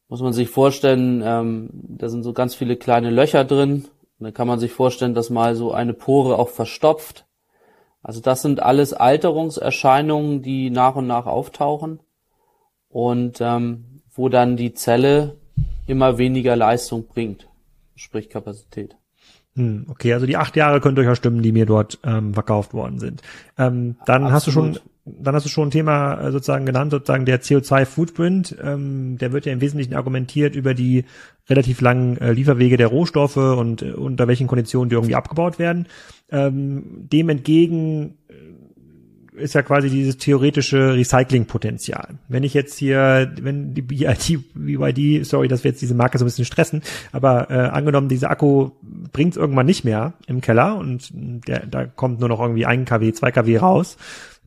muss 0.08 0.20
man 0.20 0.32
sich 0.32 0.48
vorstellen, 0.48 1.22
ähm, 1.24 1.70
da 1.72 2.08
sind 2.08 2.22
so 2.22 2.32
ganz 2.32 2.54
viele 2.54 2.76
kleine 2.76 3.10
Löcher 3.10 3.44
drin. 3.44 3.86
Und 4.18 4.24
dann 4.24 4.34
kann 4.34 4.48
man 4.48 4.58
sich 4.58 4.72
vorstellen, 4.72 5.14
dass 5.14 5.30
mal 5.30 5.54
so 5.54 5.72
eine 5.72 5.94
Pore 5.94 6.38
auch 6.38 6.48
verstopft. 6.48 7.26
Also 8.02 8.20
das 8.20 8.42
sind 8.42 8.60
alles 8.60 8.92
Alterungserscheinungen, 8.92 10.42
die 10.42 10.70
nach 10.70 10.96
und 10.96 11.06
nach 11.06 11.26
auftauchen 11.26 12.00
und 12.88 13.40
ähm, 13.40 14.02
wo 14.12 14.28
dann 14.28 14.56
die 14.56 14.74
Zelle 14.74 15.36
immer 15.86 16.18
weniger 16.18 16.56
Leistung 16.56 17.06
bringt 17.06 17.48
sprich 18.02 18.28
Kapazität. 18.28 18.96
Hm, 19.54 19.86
okay, 19.88 20.14
also 20.14 20.26
die 20.26 20.36
acht 20.36 20.56
Jahre 20.56 20.80
können 20.80 20.96
durchaus 20.96 21.18
stimmen, 21.18 21.42
die 21.42 21.52
mir 21.52 21.66
dort 21.66 21.98
ähm, 22.04 22.34
verkauft 22.34 22.72
worden 22.74 22.98
sind. 22.98 23.22
Ähm, 23.58 23.96
dann 24.06 24.24
Absolut. 24.24 24.32
hast 24.32 24.46
du 24.46 24.50
schon, 24.50 24.78
dann 25.04 25.34
hast 25.34 25.44
du 25.44 25.50
schon 25.50 25.68
ein 25.68 25.72
Thema 25.72 26.20
äh, 26.20 26.32
sozusagen 26.32 26.66
genannt, 26.66 26.92
sozusagen 26.92 27.24
der 27.24 27.42
CO2-Footprint. 27.42 28.56
Ähm, 28.62 29.18
der 29.18 29.32
wird 29.32 29.46
ja 29.46 29.52
im 29.52 29.60
Wesentlichen 29.60 29.94
argumentiert 29.94 30.54
über 30.54 30.74
die 30.74 31.04
relativ 31.48 31.80
langen 31.80 32.18
äh, 32.18 32.32
Lieferwege 32.32 32.76
der 32.76 32.86
Rohstoffe 32.86 33.36
und 33.36 33.82
äh, 33.82 33.92
unter 33.92 34.28
welchen 34.28 34.46
Konditionen 34.46 34.90
die 34.90 34.94
irgendwie 34.94 35.16
abgebaut 35.16 35.58
werden. 35.58 35.88
Ähm, 36.30 37.08
dem 37.12 37.28
entgegen 37.28 38.14
ist 39.34 39.54
ja 39.54 39.62
quasi 39.62 39.88
dieses 39.88 40.18
theoretische 40.18 40.94
Recyclingpotenzial. 40.94 42.18
Wenn 42.28 42.44
ich 42.44 42.52
jetzt 42.52 42.78
hier, 42.78 43.32
wenn 43.40 43.74
die 43.74 43.82
BID, 43.82 44.40
BYD, 44.54 45.24
sorry, 45.24 45.48
dass 45.48 45.64
wir 45.64 45.70
jetzt 45.70 45.80
diese 45.80 45.94
Marke 45.94 46.18
so 46.18 46.24
ein 46.24 46.26
bisschen 46.26 46.44
stressen, 46.44 46.82
aber 47.12 47.50
äh, 47.50 47.54
angenommen, 47.54 48.08
dieser 48.08 48.30
Akku 48.30 48.70
bringt 49.12 49.32
es 49.32 49.36
irgendwann 49.38 49.66
nicht 49.66 49.84
mehr 49.84 50.14
im 50.26 50.42
Keller 50.42 50.76
und 50.76 51.10
der, 51.12 51.66
da 51.66 51.86
kommt 51.86 52.20
nur 52.20 52.28
noch 52.28 52.40
irgendwie 52.40 52.66
ein 52.66 52.84
kW, 52.84 53.12
zwei 53.12 53.30
kW 53.30 53.56
raus. 53.56 53.96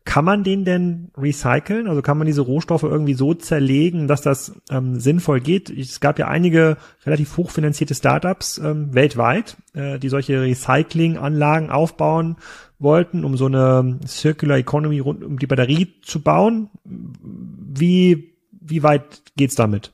Kann 0.06 0.24
man 0.24 0.44
den 0.44 0.66
denn 0.66 1.12
recyceln? 1.18 1.88
Also 1.88 2.04
kann 2.04 2.20
man 2.20 2.28
diese 2.28 2.42
Rohstoffe 2.42 2.84
irgendwie 2.84 3.16
so 3.16 3.34
zerlegen, 3.34 4.08
dass 4.08 4.22
das 4.22 4.54
ähm, 4.70 5.00
sinnvoll 5.00 5.42
geht? 5.42 5.72
Es 5.72 6.00
gab 6.00 6.20
ja 6.20 6.28
einige 6.28 6.78
relativ 7.06 7.36
hochfinanzierte 7.38 7.96
Startups 7.96 8.60
ähm, 8.60 8.94
weltweit, 8.94 9.58
äh, 9.74 9.98
die 9.98 10.10
solche 10.10 10.42
Recyclinganlagen 10.42 11.72
aufbauen 11.72 12.38
wollten, 12.78 13.26
um 13.26 13.36
so 13.36 13.48
eine 13.48 14.00
Circular 14.06 14.58
Economy 14.58 15.00
rund 15.00 15.24
um 15.24 15.40
die 15.40 15.48
Batterie 15.48 15.96
zu 16.04 16.22
bauen. 16.22 16.70
Wie, 16.84 18.36
wie 18.52 18.84
weit 18.84 19.24
geht's 19.36 19.56
damit? 19.56 19.92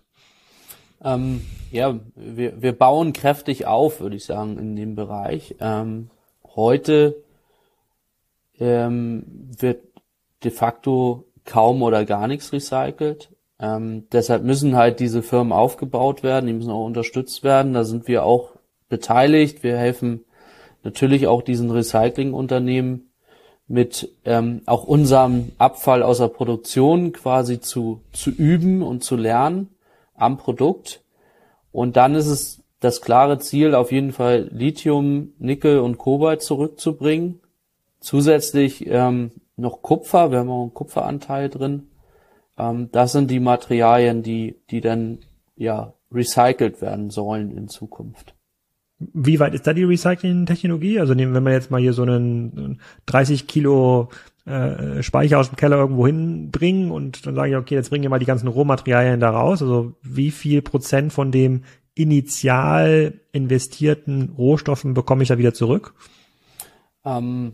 Ähm, 1.04 1.42
ja, 1.72 1.98
wir, 2.16 2.62
wir 2.62 2.74
bauen 2.74 3.14
kräftig 3.14 3.66
auf, 3.66 4.02
würde 4.02 4.18
ich 4.18 4.26
sagen, 4.26 4.58
in 4.58 4.76
dem 4.76 4.96
Bereich. 4.96 5.56
Ähm, 5.62 6.10
heute 6.44 7.16
ähm, 8.60 9.24
wird 9.58 9.91
de 10.44 10.52
facto 10.52 11.26
kaum 11.46 11.82
oder 11.82 12.06
gar 12.06 12.28
nichts 12.28 12.54
recycelt. 12.54 13.32
Ähm, 13.60 14.08
deshalb 14.12 14.44
müssen 14.44 14.76
halt 14.76 15.00
diese 15.00 15.22
Firmen 15.22 15.54
aufgebaut 15.54 16.24
werden, 16.24 16.48
die 16.48 16.54
müssen 16.54 16.72
auch 16.72 16.86
unterstützt 16.86 17.44
werden. 17.44 17.74
Da 17.74 17.84
sind 17.84 18.08
wir 18.08 18.26
auch 18.26 18.52
beteiligt. 18.90 19.64
Wir 19.64 19.78
helfen 19.78 20.26
natürlich 20.84 21.28
auch 21.28 21.42
diesen 21.42 21.70
Recyclingunternehmen 21.70 23.12
mit 23.68 24.10
ähm, 24.26 24.62
auch 24.66 24.84
unserem 24.84 25.54
Abfall 25.58 26.04
aus 26.04 26.18
der 26.18 26.28
Produktion 26.28 27.14
quasi 27.14 27.62
zu, 27.62 28.02
zu 28.12 28.30
üben 28.32 28.82
und 28.82 29.04
zu 29.04 29.16
lernen 29.16 29.70
am 30.16 30.38
Produkt. 30.38 31.04
Und 31.72 31.96
dann 31.96 32.16
ist 32.16 32.28
es 32.28 32.64
das 32.82 33.02
klare 33.02 33.40
Ziel, 33.40 33.76
auf 33.76 33.92
jeden 33.92 34.12
Fall 34.12 34.50
Lithium, 34.52 35.34
Nickel 35.38 35.80
und 35.80 35.98
Kobalt 35.98 36.42
zurückzubringen. 36.42 37.40
Zusätzlich 38.00 38.88
ähm, 38.88 39.32
noch 39.56 39.82
Kupfer, 39.82 40.32
wir 40.32 40.40
haben 40.40 40.50
auch 40.50 40.62
einen 40.62 40.74
Kupferanteil 40.74 41.50
drin. 41.50 41.88
Ähm, 42.58 42.90
das 42.92 43.12
sind 43.12 43.30
die 43.30 43.40
Materialien, 43.40 44.24
die, 44.24 44.56
die 44.70 44.82
dann 44.82 45.20
ja 45.56 45.94
recycelt 46.12 46.82
werden 46.82 47.10
sollen 47.10 47.56
in 47.56 47.68
Zukunft. 47.68 48.36
Wie 49.00 49.40
weit 49.40 49.56
ist 49.56 49.66
da 49.66 49.74
die 49.74 49.84
Recycling-Technologie? 49.84 51.00
Also 51.00 51.18
wenn 51.18 51.32
man 51.32 51.54
jetzt 51.54 51.72
mal 51.72 51.82
hier 51.82 51.94
so 51.94 52.04
einen 52.04 52.80
30 53.08 53.48
Kilo 53.48 54.10
äh, 54.46 55.02
Speicher 55.02 55.40
aus 55.40 55.50
dem 55.50 55.56
Keller 55.56 55.78
irgendwo 55.78 56.06
hinbringen 56.06 56.92
und 56.92 57.26
dann 57.26 57.36
sage 57.36 57.52
ich, 57.52 57.56
okay, 57.56 57.76
jetzt 57.76 57.90
bringen 57.90 58.04
wir 58.04 58.10
mal 58.10 58.20
die 58.20 58.26
ganzen 58.26 58.48
Rohmaterialien 58.48 59.20
da 59.20 59.32
raus. 59.32 59.62
Also 59.62 59.94
wie 60.04 60.32
viel 60.32 60.62
Prozent 60.62 61.14
von 61.14 61.32
dem 61.32 61.64
initial 61.96 63.14
investierten 63.32 64.34
Rohstoffen 64.38 64.94
bekomme 64.94 65.24
ich 65.24 65.30
da 65.30 65.38
wieder 65.38 65.54
zurück? 65.54 65.94
Ähm, 67.04 67.54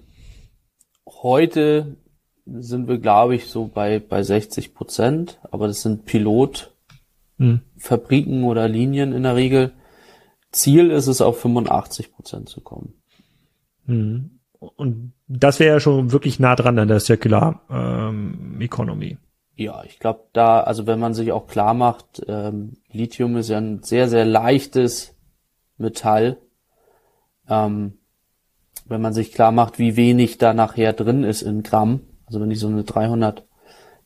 heute 1.07 1.97
sind 2.45 2.87
wir, 2.87 2.97
glaube 2.97 3.35
ich, 3.35 3.47
so 3.47 3.67
bei, 3.67 3.99
bei 3.99 4.23
60 4.23 4.73
Prozent, 4.73 5.39
aber 5.51 5.67
das 5.67 5.81
sind 5.81 6.05
Pilotfabriken 6.05 6.69
hm. 7.39 8.45
oder 8.45 8.67
Linien 8.67 9.13
in 9.13 9.23
der 9.23 9.35
Regel. 9.35 9.73
Ziel 10.51 10.91
ist 10.91 11.07
es, 11.07 11.21
auf 11.21 11.39
85 11.41 12.13
Prozent 12.13 12.49
zu 12.49 12.61
kommen. 12.61 12.93
Hm. 13.85 14.39
Und 14.59 15.13
das 15.27 15.59
wäre 15.59 15.75
ja 15.75 15.79
schon 15.79 16.11
wirklich 16.11 16.39
nah 16.39 16.55
dran 16.55 16.79
an 16.79 16.87
der 16.87 16.99
Circular 16.99 17.61
ähm, 17.69 18.57
Economy. 18.59 19.17
Ja, 19.55 19.83
ich 19.83 19.99
glaube 19.99 20.21
da, 20.33 20.61
also 20.61 20.87
wenn 20.87 20.99
man 20.99 21.13
sich 21.13 21.31
auch 21.31 21.47
klar 21.47 21.73
macht, 21.73 22.23
ähm, 22.27 22.77
Lithium 22.91 23.37
ist 23.37 23.49
ja 23.49 23.57
ein 23.57 23.83
sehr, 23.83 24.07
sehr 24.07 24.25
leichtes 24.25 25.15
Metall. 25.77 26.37
Ähm, 27.49 27.96
wenn 28.89 29.01
man 29.01 29.13
sich 29.13 29.31
klar 29.31 29.51
macht, 29.51 29.79
wie 29.79 29.95
wenig 29.95 30.37
da 30.37 30.53
nachher 30.53 30.93
drin 30.93 31.23
ist 31.23 31.41
in 31.41 31.63
Gramm, 31.63 32.01
also 32.25 32.41
wenn 32.41 32.51
ich 32.51 32.59
so 32.59 32.67
eine 32.67 32.83
300 32.83 33.45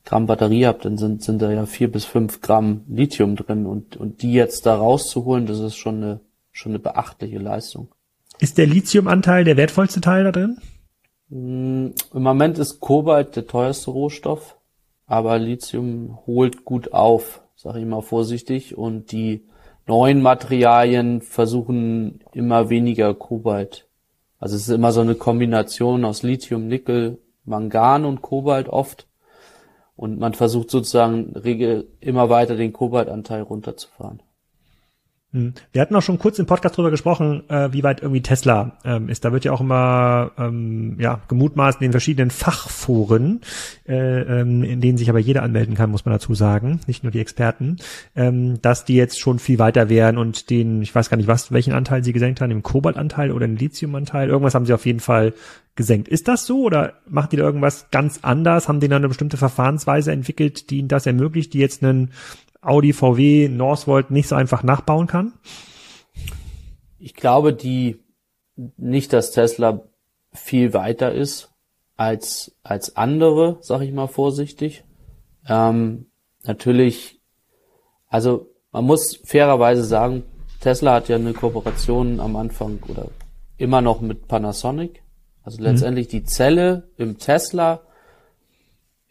Gramm 0.04 0.26
Batterie 0.26 0.66
habe, 0.66 0.80
dann 0.82 0.98
sind, 0.98 1.24
sind 1.24 1.42
da 1.42 1.52
ja 1.52 1.66
vier 1.66 1.92
bis 1.92 2.06
fünf 2.06 2.42
Gramm 2.42 2.86
Lithium 2.88 3.36
drin 3.36 3.66
und, 3.66 3.98
und 3.98 4.22
die 4.22 4.34
jetzt 4.34 4.66
da 4.66 4.76
rauszuholen, 4.76 5.46
das 5.46 5.60
ist 5.60 5.76
schon 5.76 5.98
eine 5.98 6.20
schon 6.52 6.72
eine 6.72 6.80
beachtliche 6.80 7.40
Leistung. 7.40 7.90
Ist 8.40 8.58
der 8.58 8.68
Lithiumanteil 8.68 9.44
der 9.44 9.58
wertvollste 9.58 10.02
Teil 10.02 10.24
da 10.24 10.32
drin? 10.32 10.58
Mm, 11.30 11.94
Im 12.14 12.24
Moment 12.24 12.58
ist 12.58 12.80
Kobalt 12.80 13.36
der 13.36 13.48
teuerste 13.48 13.92
Rohstoff, 13.92 14.58
aber 15.06 15.40
Lithium 15.40 16.20
holt 16.26 16.66
gut 16.66 16.94
auf, 16.94 17.42
sage 17.56 17.80
ich 17.80 17.86
mal 17.86 18.02
vorsichtig, 18.02 18.78
und 18.78 19.12
die 19.12 19.46
neuen 19.88 20.22
Materialien 20.22 21.22
versuchen 21.22 22.22
immer 22.34 22.70
weniger 22.70 23.14
Kobalt. 23.14 23.88
Also 24.42 24.56
es 24.56 24.64
ist 24.64 24.74
immer 24.74 24.92
so 24.92 25.02
eine 25.02 25.14
Kombination 25.14 26.04
aus 26.04 26.24
Lithium, 26.24 26.68
Nickel, 26.68 27.20
Mangan 27.46 28.06
und 28.06 28.24
Kobalt 28.24 28.68
oft. 28.68 29.08
Und 29.96 30.20
man 30.20 30.34
versucht 30.34 30.72
sozusagen 30.72 31.36
immer 32.00 32.30
weiter 32.30 32.56
den 32.56 32.74
Kobaltanteil 32.74 33.44
runterzufahren. 33.44 34.24
Hm. 35.34 35.54
Wir 35.72 35.82
hatten 35.82 35.96
auch 35.96 36.02
schon 36.02 36.20
kurz 36.20 36.40
im 36.40 36.46
Podcast 36.46 36.76
drüber 36.76 36.92
gesprochen, 36.92 37.50
äh, 37.50 37.72
wie 37.72 37.84
weit 37.84 38.02
irgendwie 38.02 38.22
Tesla 38.22 38.74
ähm, 38.84 39.08
ist. 39.08 39.24
Da 39.24 39.32
wird 39.32 39.46
ja 39.46 39.54
auch 39.54 39.62
immer 39.62 40.32
ähm, 40.38 40.98
ja, 41.00 41.22
gemutmaßt 41.30 41.80
in 41.80 41.88
den 41.88 41.92
verschiedenen 41.92 42.32
Fachforen, 42.32 43.40
äh, 43.88 43.96
ähm, 43.96 44.64
in 44.64 44.82
denen 44.82 44.98
sich 44.98 45.10
aber 45.10 45.20
jeder 45.20 45.44
anmelden 45.44 45.76
kann, 45.76 45.90
muss 45.90 46.04
man 46.04 46.14
dazu 46.14 46.34
sagen, 46.34 46.82
nicht 46.86 47.04
nur 47.04 47.12
die 47.12 47.22
Experten, 47.22 47.78
ähm, 48.14 48.62
dass 48.62 48.84
die 48.84 48.96
jetzt 48.96 49.22
schon 49.22 49.40
viel 49.40 49.58
weiter 49.58 49.88
wären 49.88 50.18
und 50.18 50.50
den, 50.50 50.82
ich 50.82 50.94
weiß 50.94 51.10
gar 51.10 51.16
nicht 51.16 51.28
was, 51.28 51.54
welchen 51.54 51.72
Anteil 51.72 52.04
sie 52.04 52.12
gesenkt 52.12 52.42
haben, 52.42 52.50
den 52.50 52.62
Kobaltanteil 52.62 53.32
oder 53.32 53.48
den 53.48 53.56
Lithiumanteil, 53.56 54.28
irgendwas 54.28 54.54
haben 54.54 54.66
sie 54.66 54.74
auf 54.74 54.86
jeden 54.86 55.00
Fall 55.00 55.34
gesenkt. 55.76 56.10
Ist 56.10 56.28
das 56.28 56.46
so 56.46 56.64
oder 56.64 56.96
macht 57.08 57.32
die 57.32 57.38
da 57.38 57.44
irgendwas 57.44 57.90
ganz 57.92 58.20
anders? 58.22 58.68
Haben 58.68 58.82
die 58.82 58.90
da 58.90 58.98
eine 58.98 59.08
bestimmte 59.08 59.38
Verfahrensweise 59.38 60.12
entwickelt, 60.12 60.70
die 60.70 60.80
ihnen 60.80 60.90
das 60.90 61.06
ermöglicht, 61.06 61.54
die 61.54 61.60
jetzt 61.60 61.82
einen 61.84 62.12
Audi, 62.62 62.94
VW, 62.94 63.50
Northvolt 63.50 64.12
nicht 64.12 64.28
so 64.28 64.36
einfach 64.36 64.64
nachbauen 64.64 65.08
kann? 65.08 65.34
Ich 67.00 67.16
glaube, 67.16 67.54
die 67.54 68.00
nicht, 68.78 69.14
dass 69.14 69.32
Tesla 69.32 69.82
viel 70.32 70.74
weiter 70.74 71.12
ist 71.12 71.52
als 71.96 72.56
als 72.64 72.96
andere, 72.96 73.58
sag 73.62 73.82
ich 73.82 73.92
mal 73.92 74.08
vorsichtig. 74.08 74.84
Ähm, 75.48 76.08
natürlich, 76.44 77.20
also 78.08 78.48
man 78.72 78.86
muss 78.86 79.20
fairerweise 79.24 79.84
sagen, 79.84 80.24
Tesla 80.60 80.96
hat 80.96 81.10
ja 81.10 81.16
eine 81.16 81.34
Kooperation 81.34 82.20
am 82.20 82.36
Anfang 82.36 82.80
oder 82.88 83.08
immer 83.58 83.82
noch 83.82 84.02
mit 84.02 84.28
Panasonic. 84.28 85.04
Also 85.44 85.58
mhm. 85.58 85.66
letztendlich 85.66 86.08
die 86.08 86.24
Zelle 86.24 86.90
im 86.98 87.18
Tesla 87.18 87.82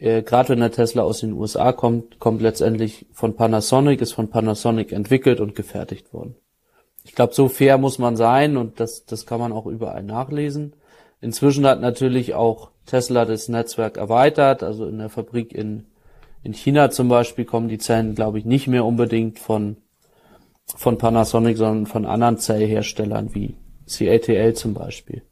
äh, 0.01 0.23
gerade 0.23 0.49
wenn 0.49 0.61
der 0.61 0.73
Tesla 0.73 1.03
aus 1.03 1.21
den 1.21 1.35
USA 1.35 1.73
kommt, 1.73 2.19
kommt 2.19 2.41
letztendlich 2.41 3.07
von 3.13 3.37
Panasonic, 3.37 4.01
ist 4.01 4.15
von 4.15 4.29
Panasonic 4.29 4.93
entwickelt 4.93 5.41
und 5.41 5.55
gefertigt 5.55 6.13
worden. 6.15 6.37
Ich 7.05 7.15
glaube, 7.15 7.35
so 7.35 7.49
fair 7.49 7.77
muss 7.77 7.99
man 7.99 8.17
sein 8.17 8.57
und 8.57 8.81
das, 8.81 9.05
das 9.05 9.27
kann 9.27 9.41
man 9.41 9.53
auch 9.53 9.67
überall 9.67 10.03
nachlesen. 10.03 10.75
Inzwischen 11.21 11.67
hat 11.67 11.83
natürlich 11.83 12.35
auch 12.35 12.71
Tesla 12.87 13.27
das 13.27 13.49
Netzwerk 13.49 13.99
erweitert, 13.99 14.63
also 14.63 14.87
in 14.87 14.99
der 14.99 15.11
Fabrik 15.11 15.53
in, 15.53 15.87
in 16.43 16.55
China 16.55 16.91
zum 16.91 17.09
Beispiel 17.09 17.45
kommen 17.45 17.69
die 17.69 17.79
Zellen, 17.79 18.15
glaube 18.15 18.39
ich, 18.39 18.47
nicht 18.47 18.69
mehr 18.69 18.87
unbedingt 18.87 19.39
von, 19.39 19.77
von 20.65 20.97
Panasonic, 20.97 21.59
sondern 21.59 21.87
von 21.87 22.07
anderen 22.07 22.39
Zellherstellern 22.39 23.35
wie 23.35 23.57
CATL 23.87 24.55
zum 24.55 24.73
Beispiel. 24.73 25.23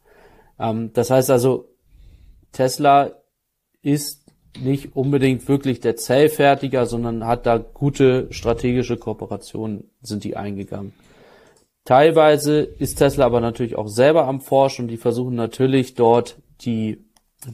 Ähm, 0.59 0.91
das 0.93 1.09
heißt 1.09 1.31
also, 1.31 1.69
Tesla 2.51 3.11
ist 3.81 4.28
nicht 4.57 4.95
unbedingt 4.95 5.47
wirklich 5.47 5.79
der 5.79 5.95
Zellfertiger, 5.95 6.85
sondern 6.85 7.25
hat 7.25 7.45
da 7.45 7.57
gute 7.57 8.27
strategische 8.31 8.97
Kooperationen, 8.97 9.89
sind 10.01 10.23
die 10.23 10.35
eingegangen. 10.35 10.93
Teilweise 11.85 12.61
ist 12.61 12.95
Tesla 12.95 13.25
aber 13.25 13.41
natürlich 13.41 13.75
auch 13.75 13.87
selber 13.87 14.27
am 14.27 14.41
Forschen 14.41 14.83
und 14.83 14.87
die 14.89 14.97
versuchen 14.97 15.35
natürlich 15.35 15.95
dort 15.95 16.37
die, 16.61 17.05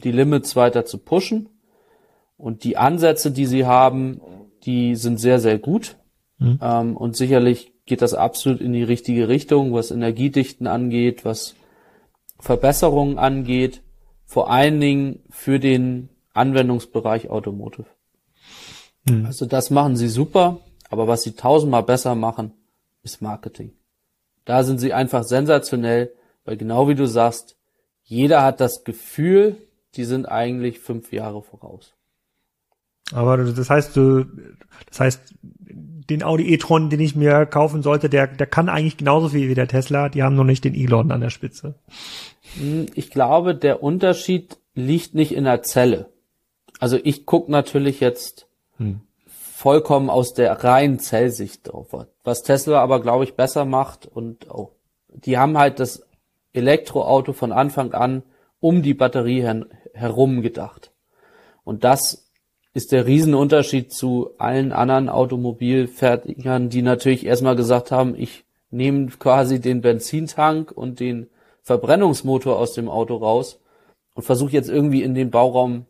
die 0.02 0.12
Limits 0.12 0.56
weiter 0.56 0.84
zu 0.84 0.98
pushen. 0.98 1.48
Und 2.36 2.64
die 2.64 2.76
Ansätze, 2.76 3.30
die 3.30 3.46
sie 3.46 3.64
haben, 3.64 4.20
die 4.64 4.94
sind 4.94 5.18
sehr, 5.18 5.40
sehr 5.40 5.58
gut. 5.58 5.96
Mhm. 6.38 6.58
Ähm, 6.60 6.96
und 6.96 7.16
sicherlich 7.16 7.72
geht 7.86 8.02
das 8.02 8.12
absolut 8.12 8.60
in 8.60 8.72
die 8.72 8.82
richtige 8.82 9.28
Richtung, 9.28 9.72
was 9.72 9.90
Energiedichten 9.90 10.66
angeht, 10.66 11.24
was 11.24 11.54
Verbesserungen 12.38 13.18
angeht, 13.18 13.82
vor 14.26 14.50
allen 14.50 14.80
Dingen 14.80 15.20
für 15.30 15.58
den 15.58 16.10
Anwendungsbereich 16.36 17.30
Automotive. 17.30 17.86
Mhm. 19.04 19.26
Also 19.26 19.46
das 19.46 19.70
machen 19.70 19.96
sie 19.96 20.08
super, 20.08 20.58
aber 20.90 21.08
was 21.08 21.22
sie 21.22 21.32
tausendmal 21.32 21.82
besser 21.82 22.14
machen, 22.14 22.52
ist 23.02 23.22
Marketing. 23.22 23.72
Da 24.44 24.62
sind 24.62 24.78
sie 24.78 24.92
einfach 24.92 25.24
sensationell, 25.24 26.12
weil 26.44 26.56
genau 26.56 26.88
wie 26.88 26.94
du 26.94 27.06
sagst, 27.06 27.56
jeder 28.04 28.42
hat 28.42 28.60
das 28.60 28.84
Gefühl, 28.84 29.56
die 29.96 30.04
sind 30.04 30.26
eigentlich 30.26 30.78
fünf 30.78 31.12
Jahre 31.12 31.42
voraus. 31.42 31.94
Aber 33.12 33.36
das 33.36 33.70
heißt, 33.70 33.96
du, 33.96 34.24
das 34.88 35.00
heißt, 35.00 35.34
den 35.40 36.22
Audi 36.22 36.52
e-tron, 36.52 36.90
den 36.90 37.00
ich 37.00 37.16
mir 37.16 37.46
kaufen 37.46 37.82
sollte, 37.82 38.08
der, 38.08 38.26
der 38.26 38.46
kann 38.46 38.68
eigentlich 38.68 38.96
genauso 38.96 39.30
viel 39.30 39.48
wie 39.48 39.54
der 39.54 39.68
Tesla. 39.68 40.08
Die 40.08 40.22
haben 40.22 40.36
noch 40.36 40.44
nicht 40.44 40.64
den 40.64 40.74
Elon 40.74 41.10
an 41.10 41.20
der 41.20 41.30
Spitze. 41.30 41.74
Hm, 42.58 42.86
ich 42.94 43.10
glaube, 43.10 43.54
der 43.54 43.82
Unterschied 43.82 44.58
liegt 44.74 45.14
nicht 45.14 45.32
in 45.32 45.44
der 45.44 45.62
Zelle. 45.62 46.10
Also 46.78 46.98
ich 47.02 47.26
gucke 47.26 47.50
natürlich 47.50 48.00
jetzt 48.00 48.46
hm. 48.76 49.00
vollkommen 49.26 50.10
aus 50.10 50.34
der 50.34 50.64
reinen 50.64 50.98
Zellsicht 50.98 51.68
drauf. 51.68 51.88
Was 52.24 52.42
Tesla 52.42 52.82
aber, 52.82 53.00
glaube 53.00 53.24
ich, 53.24 53.34
besser 53.34 53.64
macht 53.64 54.06
und 54.06 54.50
auch, 54.50 54.72
die 55.08 55.38
haben 55.38 55.56
halt 55.58 55.80
das 55.80 56.06
Elektroauto 56.52 57.32
von 57.32 57.52
Anfang 57.52 57.92
an 57.92 58.22
um 58.60 58.82
die 58.82 58.94
Batterie 58.94 59.42
her 59.42 59.66
herum 59.92 60.42
gedacht. 60.42 60.90
Und 61.64 61.84
das 61.84 62.30
ist 62.74 62.92
der 62.92 63.06
Riesenunterschied 63.06 63.92
zu 63.92 64.30
allen 64.38 64.72
anderen 64.72 65.08
Automobilfertigern, 65.08 66.68
die 66.68 66.82
natürlich 66.82 67.24
erstmal 67.24 67.56
gesagt 67.56 67.90
haben, 67.90 68.14
ich 68.14 68.44
nehme 68.70 69.06
quasi 69.18 69.60
den 69.60 69.80
Benzintank 69.80 70.72
und 70.72 71.00
den 71.00 71.28
Verbrennungsmotor 71.62 72.58
aus 72.58 72.74
dem 72.74 72.88
Auto 72.88 73.16
raus 73.16 73.60
und 74.14 74.24
versuche 74.24 74.52
jetzt 74.52 74.68
irgendwie 74.68 75.02
in 75.02 75.14
den 75.14 75.30
Bauraum 75.30 75.86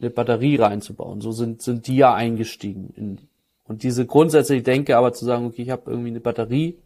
eine 0.00 0.10
Batterie 0.10 0.56
reinzubauen. 0.56 1.20
So 1.20 1.32
sind, 1.32 1.62
sind 1.62 1.86
die 1.86 1.96
ja 1.96 2.14
eingestiegen. 2.14 2.92
In, 2.96 3.18
und 3.64 3.82
diese 3.82 4.06
grundsätzliche 4.06 4.62
Denke 4.62 4.96
aber 4.96 5.12
zu 5.12 5.24
sagen, 5.24 5.46
okay, 5.46 5.62
ich 5.62 5.70
habe 5.70 5.90
irgendwie 5.90 6.10
eine 6.10 6.20
Batterie, 6.20 6.78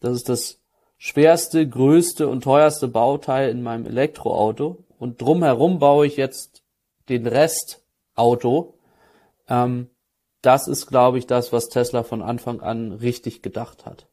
das 0.00 0.14
ist 0.14 0.28
das 0.28 0.60
schwerste, 0.98 1.66
größte 1.66 2.28
und 2.28 2.44
teuerste 2.44 2.88
Bauteil 2.88 3.50
in 3.50 3.62
meinem 3.62 3.86
Elektroauto 3.86 4.84
und 4.98 5.20
drumherum 5.20 5.78
baue 5.78 6.06
ich 6.06 6.16
jetzt 6.16 6.62
den 7.08 7.26
Rest 7.26 7.82
Auto. 8.14 8.74
Ähm, 9.48 9.88
das 10.42 10.68
ist, 10.68 10.86
glaube 10.86 11.18
ich, 11.18 11.26
das, 11.26 11.52
was 11.52 11.68
Tesla 11.68 12.02
von 12.02 12.20
Anfang 12.20 12.60
an 12.60 12.92
richtig 12.92 13.42
gedacht 13.42 13.86
hat. 13.86 14.06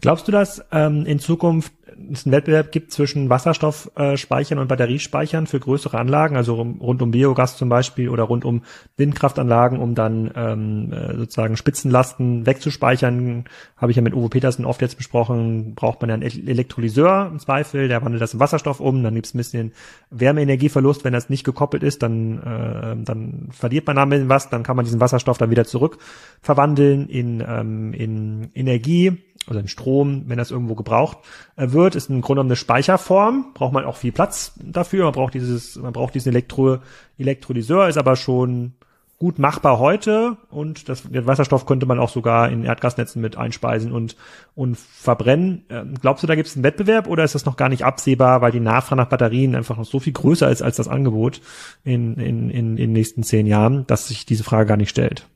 Glaubst 0.00 0.28
du, 0.28 0.32
dass 0.32 0.62
ähm, 0.72 1.06
in 1.06 1.18
Zukunft 1.18 1.72
es 2.12 2.26
einen 2.26 2.32
Wettbewerb 2.32 2.72
gibt 2.72 2.92
zwischen 2.92 3.30
Wasserstoffspeichern 3.30 4.58
und 4.58 4.68
Batteriespeichern 4.68 5.46
für 5.46 5.58
größere 5.58 5.98
Anlagen, 5.98 6.36
also 6.36 6.54
rund 6.54 7.00
um 7.00 7.10
Biogas 7.10 7.56
zum 7.56 7.68
Beispiel 7.68 8.10
oder 8.10 8.24
rund 8.24 8.44
um 8.44 8.62
Windkraftanlagen, 8.96 9.78
um 9.78 9.94
dann 9.94 10.30
ähm, 10.34 10.92
äh, 10.92 11.16
sozusagen 11.16 11.56
Spitzenlasten 11.56 12.44
wegzuspeichern? 12.44 13.44
Habe 13.76 13.90
ich 13.90 13.96
ja 13.96 14.02
mit 14.02 14.14
Uwe 14.14 14.28
Petersen 14.28 14.64
oft 14.64 14.82
jetzt 14.82 14.96
besprochen, 14.96 15.74
braucht 15.74 16.00
man 16.02 16.10
ja 16.10 16.14
einen 16.14 16.22
Elektrolyseur 16.22 17.30
im 17.32 17.38
Zweifel, 17.38 17.88
der 17.88 18.02
wandelt 18.02 18.22
das 18.22 18.34
in 18.34 18.40
Wasserstoff 18.40 18.80
um, 18.80 19.02
dann 19.02 19.14
gibt 19.14 19.26
es 19.26 19.34
ein 19.34 19.38
bisschen 19.38 19.72
Wärmeenergieverlust, 20.10 21.04
wenn 21.04 21.14
das 21.14 21.30
nicht 21.30 21.44
gekoppelt 21.44 21.82
ist, 21.82 22.02
dann, 22.02 22.38
äh, 22.42 23.04
dann 23.04 23.48
verliert 23.50 23.86
man 23.86 23.96
damit 23.96 24.28
was, 24.28 24.50
dann 24.50 24.62
kann 24.62 24.76
man 24.76 24.84
diesen 24.84 25.00
Wasserstoff 25.00 25.38
dann 25.38 25.50
wieder 25.50 25.64
zurück 25.64 25.98
verwandeln 26.42 27.08
in, 27.08 27.42
ähm, 27.46 27.94
in 27.94 28.50
Energie 28.54 29.18
oder 29.48 29.60
in 29.60 29.68
Strom, 29.68 30.24
wenn 30.26 30.38
das 30.38 30.50
irgendwo 30.50 30.74
gebraucht 30.74 31.18
äh, 31.56 31.70
wird, 31.70 31.94
ist 31.94 32.10
im 32.10 32.20
Grunde 32.20 32.42
eine 32.42 32.56
Speicherform, 32.56 33.52
braucht 33.54 33.72
man 33.72 33.84
auch 33.84 33.96
viel 33.96 34.12
Platz 34.12 34.52
dafür, 34.62 35.04
man 35.04 35.12
braucht 35.12 35.34
dieses, 35.34 35.76
man 35.76 35.92
braucht 35.92 36.14
diesen 36.14 36.30
Elektro, 36.30 36.78
Elektrolyseur, 37.18 37.88
ist 37.88 37.98
aber 37.98 38.16
schon 38.16 38.74
gut 39.18 39.38
machbar 39.38 39.78
heute 39.78 40.36
und 40.50 40.90
das, 40.90 41.02
den 41.02 41.26
Wasserstoff 41.26 41.64
könnte 41.64 41.86
man 41.86 41.98
auch 41.98 42.10
sogar 42.10 42.50
in 42.50 42.64
Erdgasnetzen 42.64 43.22
mit 43.22 43.38
einspeisen 43.38 43.92
und, 43.92 44.14
und 44.54 44.76
verbrennen. 44.76 45.64
Ähm, 45.70 45.94
glaubst 46.00 46.22
du, 46.22 46.26
da 46.26 46.34
gibt 46.34 46.48
es 46.48 46.56
einen 46.56 46.64
Wettbewerb 46.64 47.06
oder 47.08 47.24
ist 47.24 47.34
das 47.34 47.46
noch 47.46 47.56
gar 47.56 47.70
nicht 47.70 47.84
absehbar, 47.84 48.42
weil 48.42 48.52
die 48.52 48.60
Nachfrage 48.60 49.00
nach 49.00 49.08
Batterien 49.08 49.54
einfach 49.54 49.78
noch 49.78 49.86
so 49.86 50.00
viel 50.00 50.12
größer 50.12 50.50
ist 50.50 50.60
als 50.60 50.76
das 50.76 50.88
Angebot 50.88 51.40
in, 51.82 52.16
in, 52.16 52.50
in, 52.50 52.50
in 52.50 52.76
den 52.76 52.92
nächsten 52.92 53.22
zehn 53.22 53.46
Jahren, 53.46 53.86
dass 53.86 54.08
sich 54.08 54.26
diese 54.26 54.44
Frage 54.44 54.66
gar 54.66 54.76
nicht 54.76 54.90
stellt? 54.90 55.26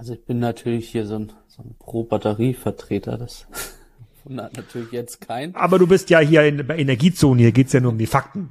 Also 0.00 0.14
ich 0.14 0.24
bin 0.24 0.38
natürlich 0.38 0.88
hier 0.88 1.04
so 1.04 1.16
ein 1.16 1.32
so 1.46 1.62
ein 1.62 1.74
Pro-Batterie-Vertreter, 1.78 3.18
das 3.18 3.46
wundert 4.24 4.56
natürlich 4.56 4.92
jetzt 4.92 5.20
kein. 5.20 5.54
Aber 5.54 5.78
du 5.78 5.86
bist 5.86 6.08
ja 6.08 6.20
hier 6.20 6.42
in 6.46 6.66
der 6.66 6.78
Energiezone, 6.78 7.42
hier 7.42 7.52
geht's 7.52 7.74
ja 7.74 7.80
nur 7.80 7.92
um 7.92 7.98
die 7.98 8.06
Fakten. 8.06 8.48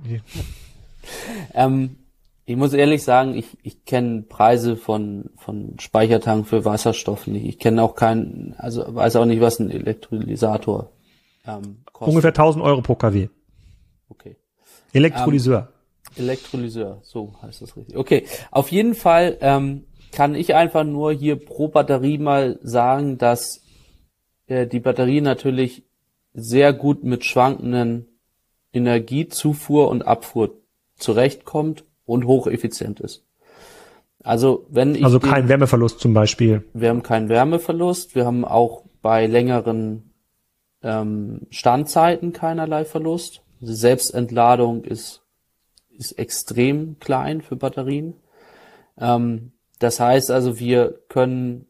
ähm, 1.56 1.96
ich 2.46 2.56
muss 2.56 2.74
ehrlich 2.74 3.02
sagen, 3.02 3.34
ich, 3.34 3.58
ich 3.64 3.84
kenne 3.84 4.22
Preise 4.22 4.76
von, 4.76 5.32
von 5.38 5.80
Speichertanken 5.80 6.46
für 6.46 6.66
Wasserstoff 6.66 7.26
nicht. 7.26 7.48
Ich 7.48 7.58
kenne 7.58 7.82
auch 7.82 7.96
keinen, 7.96 8.54
also 8.60 8.86
weiß 8.88 9.16
auch 9.16 9.26
nicht, 9.26 9.42
was 9.42 9.58
ein 9.58 9.72
Elektrolysator 9.72 10.92
ähm, 11.48 11.80
kostet. 11.92 12.10
Ungefähr 12.10 12.30
1000 12.30 12.64
Euro 12.64 12.84
pro 12.84 12.94
kW. 12.94 13.30
Okay. 14.10 14.36
Elektrolyseur. 14.94 15.70
Ähm, 16.16 16.26
Elektrolyseur, 16.26 17.00
so 17.02 17.34
heißt 17.42 17.64
das 17.64 17.76
richtig. 17.76 17.98
Okay, 17.98 18.26
auf 18.52 18.72
jeden 18.72 18.94
Fall 18.94 19.38
ähm, 19.42 19.86
kann 20.12 20.36
ich 20.36 20.56
einfach 20.56 20.84
nur 20.84 21.12
hier 21.12 21.36
pro 21.36 21.68
Batterie 21.68 22.18
mal 22.18 22.60
sagen, 22.62 23.18
dass 23.18 23.62
äh, 24.48 24.68
die 24.68 24.80
Batterie 24.80 25.22
natürlich 25.22 25.84
sehr 26.34 26.74
gut 26.74 27.04
mit 27.04 27.26
schwankenden 27.26 28.08
Energiezufuhr 28.74 29.90
und 29.90 30.08
Abfuhr 30.08 30.58
zurechtkommt 30.96 31.84
und 32.06 32.26
hocheffizient 32.26 33.00
ist. 33.00 33.24
Also 34.24 34.66
wenn 34.70 34.96
ich 34.96 35.04
also 35.04 35.20
kein 35.20 35.48
Wärmeverlust 35.48 36.00
zum 36.00 36.14
Beispiel. 36.14 36.64
Wir 36.74 36.90
haben 36.90 37.04
keinen 37.04 37.30
Wärmeverlust. 37.30 38.16
Wir 38.16 38.26
haben 38.26 38.44
auch 38.46 38.84
bei 39.02 39.28
längeren 39.28 40.12
ähm, 40.84 41.48
Standzeiten 41.50 42.34
keinerlei 42.34 42.86
Verlust. 42.86 43.42
Die 43.62 43.74
Selbstentladung 43.74 44.84
ist 44.84 45.22
ist 46.00 46.14
extrem 46.14 46.98
klein 47.00 47.42
für 47.42 47.58
Batterien. 47.58 48.14
Ähm, 48.98 49.52
das 49.80 50.00
heißt 50.00 50.30
also, 50.30 50.60
wir 50.60 51.00
können, 51.08 51.66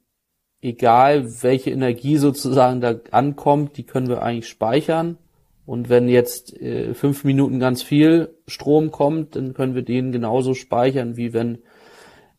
egal 0.61 1.43
welche 1.43 1.69
Energie 1.69 2.17
sozusagen 2.17 2.81
da 2.81 2.95
ankommt, 3.11 3.77
die 3.77 3.83
können 3.83 4.09
wir 4.09 4.21
eigentlich 4.21 4.47
speichern. 4.47 5.17
Und 5.65 5.87
wenn 5.87 6.09
jetzt 6.09 6.59
äh, 6.59 6.95
fünf 6.95 7.23
Minuten 7.23 7.59
ganz 7.59 7.83
viel 7.83 8.35
Strom 8.47 8.89
kommt, 8.89 9.35
dann 9.35 9.53
können 9.53 9.75
wir 9.75 9.83
den 9.83 10.11
genauso 10.11 10.55
speichern, 10.55 11.15
wie 11.15 11.31
wenn 11.33 11.59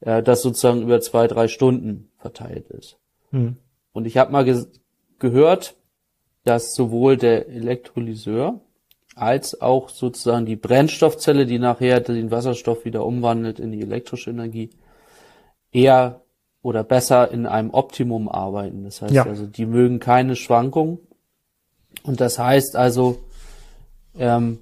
äh, 0.00 0.22
das 0.22 0.42
sozusagen 0.42 0.82
über 0.82 1.00
zwei, 1.00 1.28
drei 1.28 1.46
Stunden 1.46 2.10
verteilt 2.18 2.68
ist. 2.70 2.98
Hm. 3.30 3.56
Und 3.92 4.06
ich 4.06 4.16
habe 4.16 4.32
mal 4.32 4.44
ge 4.44 4.64
gehört, 5.20 5.76
dass 6.44 6.74
sowohl 6.74 7.18
der 7.18 7.48
Elektrolyseur 7.48 8.60
als 9.14 9.60
auch 9.60 9.90
sozusagen 9.90 10.46
die 10.46 10.56
Brennstoffzelle, 10.56 11.44
die 11.44 11.58
nachher 11.58 12.00
den 12.00 12.30
Wasserstoff 12.30 12.86
wieder 12.86 13.04
umwandelt 13.04 13.60
in 13.60 13.70
die 13.70 13.82
elektrische 13.82 14.30
Energie, 14.30 14.70
eher 15.72 16.22
oder 16.62 16.84
besser 16.84 17.30
in 17.30 17.46
einem 17.46 17.70
Optimum 17.70 18.28
arbeiten. 18.28 18.84
Das 18.84 19.02
heißt 19.02 19.14
ja. 19.14 19.24
also, 19.24 19.46
die 19.46 19.66
mögen 19.66 19.98
keine 19.98 20.36
Schwankungen. 20.36 20.98
Und 22.02 22.20
das 22.20 22.38
heißt 22.38 22.76
also, 22.76 23.18
ähm, 24.18 24.58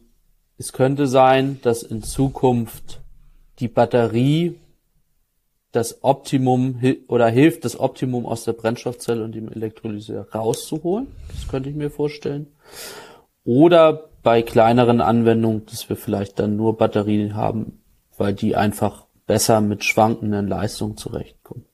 es 0.58 0.72
könnte 0.72 1.06
sein, 1.06 1.60
dass 1.62 1.82
in 1.82 2.02
Zukunft 2.02 3.00
die 3.58 3.68
Batterie 3.68 4.56
das 5.72 6.02
Optimum 6.02 6.80
oder 7.08 7.28
hilft, 7.28 7.64
das 7.64 7.78
Optimum 7.78 8.26
aus 8.26 8.44
der 8.44 8.54
Brennstoffzelle 8.54 9.22
und 9.22 9.34
dem 9.34 9.50
Elektrolyseur 9.52 10.26
rauszuholen. 10.32 11.08
Das 11.32 11.48
könnte 11.48 11.68
ich 11.68 11.76
mir 11.76 11.90
vorstellen. 11.90 12.46
Oder 13.44 14.08
bei 14.22 14.42
kleineren 14.42 15.00
Anwendungen, 15.00 15.66
dass 15.66 15.88
wir 15.88 15.96
vielleicht 15.96 16.38
dann 16.38 16.56
nur 16.56 16.76
Batterien 16.76 17.34
haben, 17.34 17.80
weil 18.16 18.34
die 18.34 18.56
einfach 18.56 19.06
besser 19.28 19.60
mit 19.60 19.84
schwankenden 19.84 20.48
Leistungen 20.48 20.96
zurechtkommen. 20.96 21.64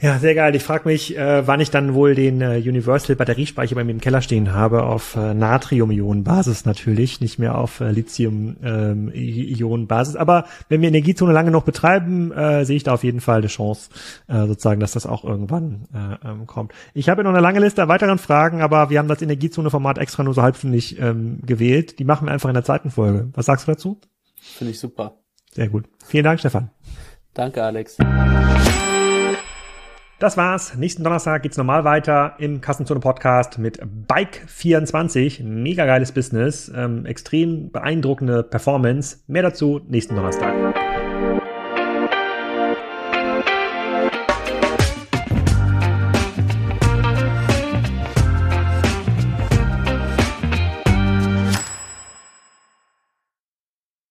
Ja, 0.00 0.18
sehr 0.18 0.34
geil. 0.34 0.54
Ich 0.54 0.62
frage 0.62 0.86
mich, 0.86 1.16
äh, 1.16 1.46
wann 1.46 1.60
ich 1.60 1.70
dann 1.70 1.94
wohl 1.94 2.14
den 2.14 2.42
äh, 2.42 2.58
Universal 2.58 3.16
Batteriespeicher 3.16 3.74
bei 3.74 3.84
mir 3.84 3.92
im 3.92 4.02
Keller 4.02 4.20
stehen 4.20 4.52
habe, 4.52 4.82
auf 4.82 5.16
äh, 5.16 5.32
Natrium-Ionen-Basis 5.32 6.66
natürlich, 6.66 7.22
nicht 7.22 7.38
mehr 7.38 7.56
auf 7.56 7.80
äh, 7.80 7.90
Lithium-Ionen-Basis. 7.90 10.16
Aber 10.16 10.44
wenn 10.68 10.82
wir 10.82 10.88
Energiezone 10.88 11.32
lange 11.32 11.50
noch 11.50 11.62
betreiben, 11.62 12.32
äh, 12.32 12.66
sehe 12.66 12.76
ich 12.76 12.82
da 12.82 12.92
auf 12.92 13.02
jeden 13.02 13.22
Fall 13.22 13.38
eine 13.38 13.46
Chance, 13.46 13.88
äh, 14.26 14.46
sozusagen, 14.46 14.80
dass 14.80 14.92
das 14.92 15.06
auch 15.06 15.24
irgendwann 15.24 15.86
äh, 15.94 16.16
ähm, 16.28 16.46
kommt. 16.46 16.72
Ich 16.92 17.08
habe 17.08 17.24
noch 17.24 17.30
eine 17.30 17.40
lange 17.40 17.60
Liste 17.60 17.82
an 17.82 17.88
weiteren 17.88 18.18
Fragen, 18.18 18.60
aber 18.60 18.90
wir 18.90 18.98
haben 18.98 19.08
das 19.08 19.22
Energiezone-Format 19.22 19.96
extra 19.96 20.22
nur 20.22 20.34
so 20.34 20.42
halbstündig 20.42 20.98
ähm, 20.98 21.38
gewählt. 21.46 21.98
Die 21.98 22.04
machen 22.04 22.26
wir 22.26 22.32
einfach 22.32 22.50
in 22.50 22.54
der 22.54 22.64
zweiten 22.64 22.90
Folge. 22.90 23.30
Was 23.32 23.46
sagst 23.46 23.66
du 23.66 23.72
dazu? 23.72 23.98
Finde 24.38 24.72
ich 24.72 24.78
super. 24.78 25.23
Sehr 25.54 25.68
gut. 25.68 25.84
Vielen 26.04 26.24
Dank, 26.24 26.40
Stefan. 26.40 26.70
Danke, 27.32 27.62
Alex. 27.62 27.96
Das 30.18 30.36
war's. 30.36 30.76
Nächsten 30.76 31.04
Donnerstag 31.04 31.42
geht's 31.42 31.56
normal 31.56 31.84
weiter 31.84 32.34
im 32.38 32.60
Kassenzone 32.60 33.00
Podcast 33.00 33.58
mit 33.58 33.80
Bike24. 33.82 35.42
Mega 35.42 35.86
geiles 35.86 36.12
Business, 36.12 36.72
ähm, 36.74 37.04
extrem 37.04 37.70
beeindruckende 37.70 38.42
Performance. 38.42 39.18
Mehr 39.26 39.42
dazu 39.42 39.80
nächsten 39.88 40.14
Donnerstag. 40.14 40.54